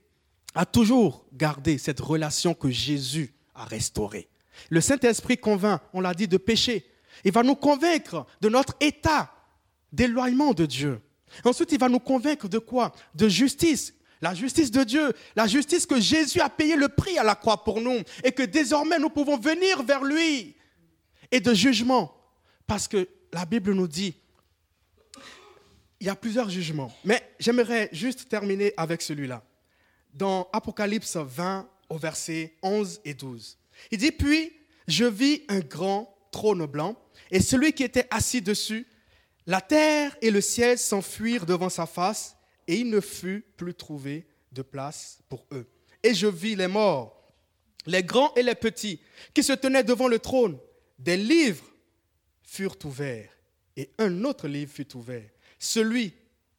à 0.54 0.64
toujours 0.64 1.26
garder 1.32 1.78
cette 1.78 2.00
relation 2.00 2.54
que 2.54 2.70
Jésus 2.70 3.34
a 3.54 3.64
restaurée. 3.64 4.28
Le 4.70 4.80
Saint-Esprit 4.80 5.38
convainc, 5.38 5.80
on 5.92 6.00
l'a 6.00 6.14
dit, 6.14 6.28
de 6.28 6.36
péché. 6.36 6.86
Il 7.24 7.32
va 7.32 7.42
nous 7.42 7.56
convaincre 7.56 8.26
de 8.40 8.48
notre 8.48 8.74
état 8.80 9.32
d'éloignement 9.92 10.52
de 10.52 10.66
Dieu. 10.66 11.00
Ensuite, 11.44 11.72
il 11.72 11.78
va 11.78 11.88
nous 11.88 12.00
convaincre 12.00 12.48
de 12.48 12.58
quoi? 12.58 12.92
De 13.14 13.28
justice. 13.28 13.94
La 14.20 14.34
justice 14.34 14.70
de 14.70 14.84
Dieu, 14.84 15.12
la 15.36 15.46
justice 15.46 15.84
que 15.84 16.00
Jésus 16.00 16.40
a 16.40 16.48
payé 16.48 16.76
le 16.76 16.88
prix 16.88 17.18
à 17.18 17.24
la 17.24 17.34
croix 17.34 17.62
pour 17.62 17.80
nous 17.80 18.00
et 18.22 18.32
que 18.32 18.42
désormais 18.42 18.98
nous 18.98 19.10
pouvons 19.10 19.36
venir 19.36 19.82
vers 19.82 20.02
lui. 20.02 20.56
Et 21.30 21.40
de 21.40 21.52
jugement, 21.52 22.16
parce 22.66 22.88
que 22.88 23.08
la 23.32 23.44
Bible 23.44 23.72
nous 23.74 23.88
dit, 23.88 24.14
il 26.00 26.06
y 26.06 26.10
a 26.10 26.16
plusieurs 26.16 26.48
jugements, 26.48 26.94
mais 27.04 27.22
j'aimerais 27.38 27.88
juste 27.92 28.28
terminer 28.28 28.72
avec 28.76 29.02
celui-là. 29.02 29.42
Dans 30.14 30.48
Apocalypse 30.52 31.16
20 31.16 31.68
au 31.88 31.98
verset 31.98 32.54
11 32.62 33.00
et 33.04 33.14
12. 33.14 33.58
Il 33.90 33.98
dit, 33.98 34.12
puis 34.12 34.52
je 34.86 35.04
vis 35.04 35.42
un 35.48 35.60
grand 35.60 36.14
trône 36.30 36.66
blanc 36.66 36.96
et 37.30 37.40
celui 37.40 37.72
qui 37.72 37.82
était 37.82 38.06
assis 38.10 38.42
dessus, 38.42 38.86
la 39.46 39.60
terre 39.60 40.16
et 40.22 40.30
le 40.30 40.40
ciel 40.40 40.78
s'enfuirent 40.78 41.46
devant 41.46 41.68
sa 41.68 41.86
face 41.86 42.36
et 42.66 42.76
il 42.76 42.90
ne 42.90 43.00
fut 43.00 43.44
plus 43.56 43.74
trouvé 43.74 44.26
de 44.52 44.62
place 44.62 45.18
pour 45.28 45.46
eux. 45.52 45.66
Et 46.02 46.14
je 46.14 46.26
vis 46.26 46.56
les 46.56 46.68
morts, 46.68 47.22
les 47.86 48.02
grands 48.02 48.32
et 48.34 48.42
les 48.42 48.54
petits, 48.54 49.00
qui 49.32 49.42
se 49.42 49.52
tenaient 49.52 49.84
devant 49.84 50.08
le 50.08 50.18
trône. 50.18 50.58
Des 50.98 51.16
livres 51.16 51.64
furent 52.42 52.78
ouverts 52.84 53.30
et 53.76 53.90
un 53.98 54.24
autre 54.24 54.48
livre 54.48 54.72
fut 54.72 54.96
ouvert, 54.96 55.28
celui 55.58 56.14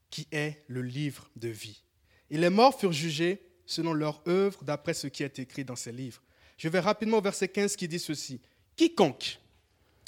qui 0.09 0.27
est 0.31 0.63
le 0.67 0.81
livre 0.81 1.29
de 1.35 1.49
vie. 1.49 1.81
Et 2.30 2.38
les 2.38 2.49
morts 2.49 2.78
furent 2.80 2.91
jugés 2.93 3.41
selon 3.65 3.93
leur 3.93 4.21
œuvre 4.28 4.63
d'après 4.63 4.93
ce 4.93 5.07
qui 5.07 5.23
est 5.23 5.39
écrit 5.39 5.63
dans 5.65 5.76
ces 5.76 5.91
livres. 5.91 6.21
Je 6.57 6.69
vais 6.69 6.80
rapidement 6.80 7.17
au 7.17 7.21
verset 7.21 7.47
15 7.47 7.76
qui 7.76 7.88
dit 7.88 7.99
ceci. 7.99 8.39
Quiconque 8.76 9.39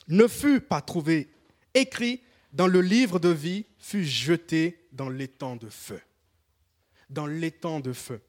ne 0.08 0.28
fut 0.28 0.62
pas 0.62 0.82
trouvé 0.82 1.30
écrit 1.74 2.22
dans 2.54 2.68
le 2.68 2.82
livre 2.82 3.20
de 3.20 3.30
vie 3.30 3.66
fut 3.78 4.06
jeté 4.06 4.88
dans 4.92 5.10
l'étang 5.10 5.56
de 5.56 5.70
feu. 5.70 6.02
Dans 7.10 7.28
l'étang 7.28 7.80
de 7.80 7.94
feu. 7.94 8.22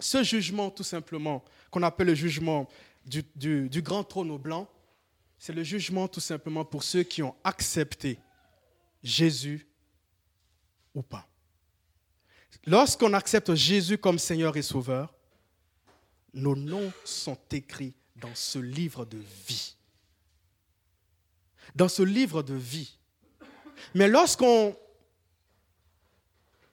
Ce 0.00 0.22
jugement, 0.22 0.70
tout 0.70 0.84
simplement, 0.84 1.44
qu'on 1.70 1.82
appelle 1.82 2.06
le 2.08 2.14
jugement 2.14 2.68
du, 3.04 3.24
du- 3.34 3.68
du 3.68 3.82
grand 3.82 4.04
trône 4.04 4.30
au 4.30 4.38
blanc, 4.38 4.68
c'est 5.38 5.52
le 5.52 5.62
jugement 5.64 6.08
tout 6.08 6.20
simplement 6.20 6.64
pour 6.64 6.82
ceux 6.82 7.02
qui 7.02 7.22
ont 7.22 7.34
accepté 7.44 8.18
Jésus 9.02 9.66
ou 10.94 11.02
pas. 11.02 11.28
Lorsqu'on 12.66 13.12
accepte 13.14 13.54
Jésus 13.54 13.98
comme 13.98 14.18
Seigneur 14.18 14.56
et 14.56 14.62
Sauveur, 14.62 15.14
nos 16.34 16.54
noms 16.54 16.92
sont 17.04 17.38
écrits 17.50 17.94
dans 18.16 18.34
ce 18.34 18.58
livre 18.58 19.04
de 19.04 19.18
vie. 19.46 19.74
Dans 21.74 21.88
ce 21.88 22.02
livre 22.02 22.42
de 22.42 22.54
vie. 22.54 22.98
Mais 23.94 24.08
lorsqu'on 24.08 24.76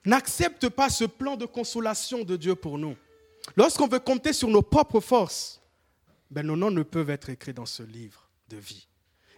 n'accepte 0.04 0.68
pas 0.68 0.90
ce 0.90 1.04
plan 1.04 1.36
de 1.36 1.46
consolation 1.46 2.24
de 2.24 2.36
Dieu 2.36 2.54
pour 2.54 2.78
nous, 2.78 2.96
lorsqu'on 3.56 3.88
veut 3.88 4.00
compter 4.00 4.32
sur 4.32 4.48
nos 4.48 4.62
propres 4.62 5.00
forces, 5.00 5.60
ben 6.30 6.44
nos 6.44 6.56
noms 6.56 6.70
ne 6.70 6.82
peuvent 6.82 7.10
être 7.10 7.30
écrits 7.30 7.54
dans 7.54 7.66
ce 7.66 7.82
livre 7.82 8.28
de 8.48 8.56
vie. 8.56 8.86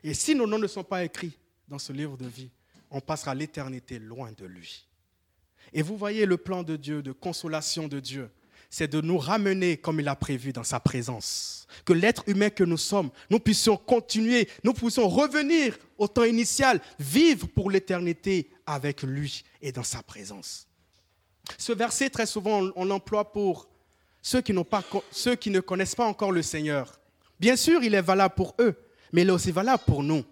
Et 0.03 0.15
si 0.15 0.35
nos 0.35 0.47
noms 0.47 0.59
ne 0.59 0.67
sont 0.67 0.85
pas 0.85 1.05
écrits 1.05 1.37
dans 1.69 1.79
ce 1.79 1.93
livre 1.93 2.17
de 2.17 2.27
vie, 2.27 2.51
on 2.91 3.01
passera 3.01 3.35
l'éternité 3.35 3.99
loin 3.99 4.33
de 4.33 4.47
lui. 4.47 4.88
Et 5.73 5.83
vous 5.83 5.97
voyez 5.97 6.27
le 6.27 6.37
plan 6.37 6.63
de 6.63 6.77
Dieu, 6.77 7.03
de 7.03 7.13
consolation 7.13 7.89
de 7.89 8.01
Dieu, 8.01 8.31
c'est 8.71 8.89
de 8.89 9.01
nous 9.01 9.19
ramener 9.19 9.77
comme 9.77 10.01
il 10.01 10.09
a 10.09 10.17
prévu 10.17 10.53
dans 10.53 10.65
sa 10.65 10.81
présence. 10.81 11.67
Que 11.85 11.93
l'être 11.93 12.25
humain 12.27 12.51
que 12.51 12.65
nous 12.65 12.77
sommes, 12.77 13.11
nous 13.31 13.39
puissions 13.39 13.77
continuer, 13.77 14.49
nous 14.65 14.73
puissions 14.73 15.09
revenir 15.09 15.79
au 15.97 16.09
temps 16.09 16.25
initial, 16.25 16.81
vivre 16.99 17.47
pour 17.47 17.71
l'éternité 17.71 18.51
avec 18.67 19.03
lui 19.03 19.43
et 19.63 19.73
dans 19.73 19.83
sa 19.83 20.03
présence. 20.03 20.67
Ce 21.57 21.73
verset, 21.73 22.11
très 22.11 22.27
souvent, 22.27 22.71
on, 22.77 22.85
l'emploie 22.85 23.33
pour 23.33 23.69
ceux 24.21 24.43
qui, 24.43 24.53
pas, 24.65 24.85
ceux 25.11 25.35
qui 25.35 25.51
ne 25.51 25.61
connaissent 25.61 25.95
pas 25.95 26.07
encore 26.07 26.33
le 26.33 26.43
Seigneur. 26.43 27.01
Bien 27.41 27.57
sûr, 27.57 27.83
il 27.83 27.95
est 27.95 28.03
valable 28.03 28.35
pour 28.35 28.55
eux, 28.59 28.75
mais 29.13 29.23
il 29.23 29.29
est 29.29 29.33
aussi 29.33 29.53
valable 29.53 29.83
pour 29.87 30.03
nous. 30.03 30.25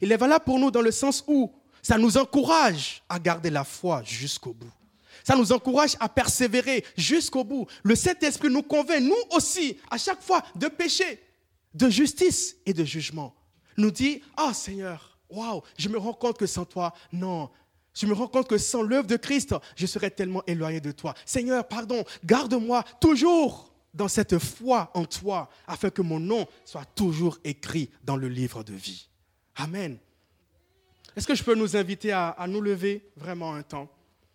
Il 0.00 0.10
est 0.10 0.16
valable 0.16 0.44
pour 0.44 0.58
nous 0.58 0.70
dans 0.70 0.80
le 0.80 0.90
sens 0.90 1.24
où 1.26 1.52
ça 1.82 1.98
nous 1.98 2.16
encourage 2.16 3.02
à 3.08 3.18
garder 3.18 3.50
la 3.50 3.64
foi 3.64 4.02
jusqu'au 4.04 4.52
bout. 4.52 4.70
Ça 5.24 5.36
nous 5.36 5.52
encourage 5.52 5.96
à 6.00 6.08
persévérer 6.08 6.84
jusqu'au 6.96 7.44
bout. 7.44 7.66
Le 7.82 7.94
Saint-Esprit 7.94 8.48
nous 8.48 8.62
convainc, 8.62 9.02
nous 9.02 9.36
aussi, 9.36 9.76
à 9.90 9.98
chaque 9.98 10.22
fois, 10.22 10.42
de 10.54 10.68
péché, 10.68 11.22
de 11.74 11.90
justice 11.90 12.56
et 12.64 12.72
de 12.72 12.84
jugement. 12.84 13.34
Nous 13.76 13.90
dit, 13.90 14.22
ah 14.36 14.54
Seigneur, 14.54 15.18
waouh, 15.28 15.62
je 15.76 15.88
me 15.88 15.98
rends 15.98 16.14
compte 16.14 16.38
que 16.38 16.46
sans 16.46 16.64
toi, 16.64 16.94
non. 17.12 17.50
Je 17.94 18.06
me 18.06 18.14
rends 18.14 18.28
compte 18.28 18.48
que 18.48 18.58
sans 18.58 18.82
l'œuvre 18.82 19.06
de 19.06 19.16
Christ, 19.16 19.54
je 19.76 19.86
serais 19.86 20.10
tellement 20.10 20.42
éloigné 20.46 20.80
de 20.80 20.92
toi. 20.92 21.14
Seigneur, 21.26 21.66
pardon, 21.66 22.04
garde-moi 22.24 22.84
toujours 23.00 23.72
dans 23.92 24.08
cette 24.08 24.38
foi 24.38 24.90
en 24.94 25.04
toi, 25.04 25.50
afin 25.66 25.90
que 25.90 26.02
mon 26.02 26.20
nom 26.20 26.46
soit 26.64 26.84
toujours 26.94 27.38
écrit 27.44 27.90
dans 28.04 28.16
le 28.16 28.28
livre 28.28 28.62
de 28.62 28.74
vie. 28.74 29.08
Amen. 29.56 29.98
Est-ce 31.18 31.26
que 31.26 31.34
je 31.34 31.42
peux 31.42 31.56
nous 31.56 31.76
inviter 31.76 32.12
à, 32.12 32.28
à 32.28 32.46
nous 32.46 32.60
lever 32.60 33.02
vraiment 33.16 33.52
un 33.52 33.62
temps? 33.64 33.88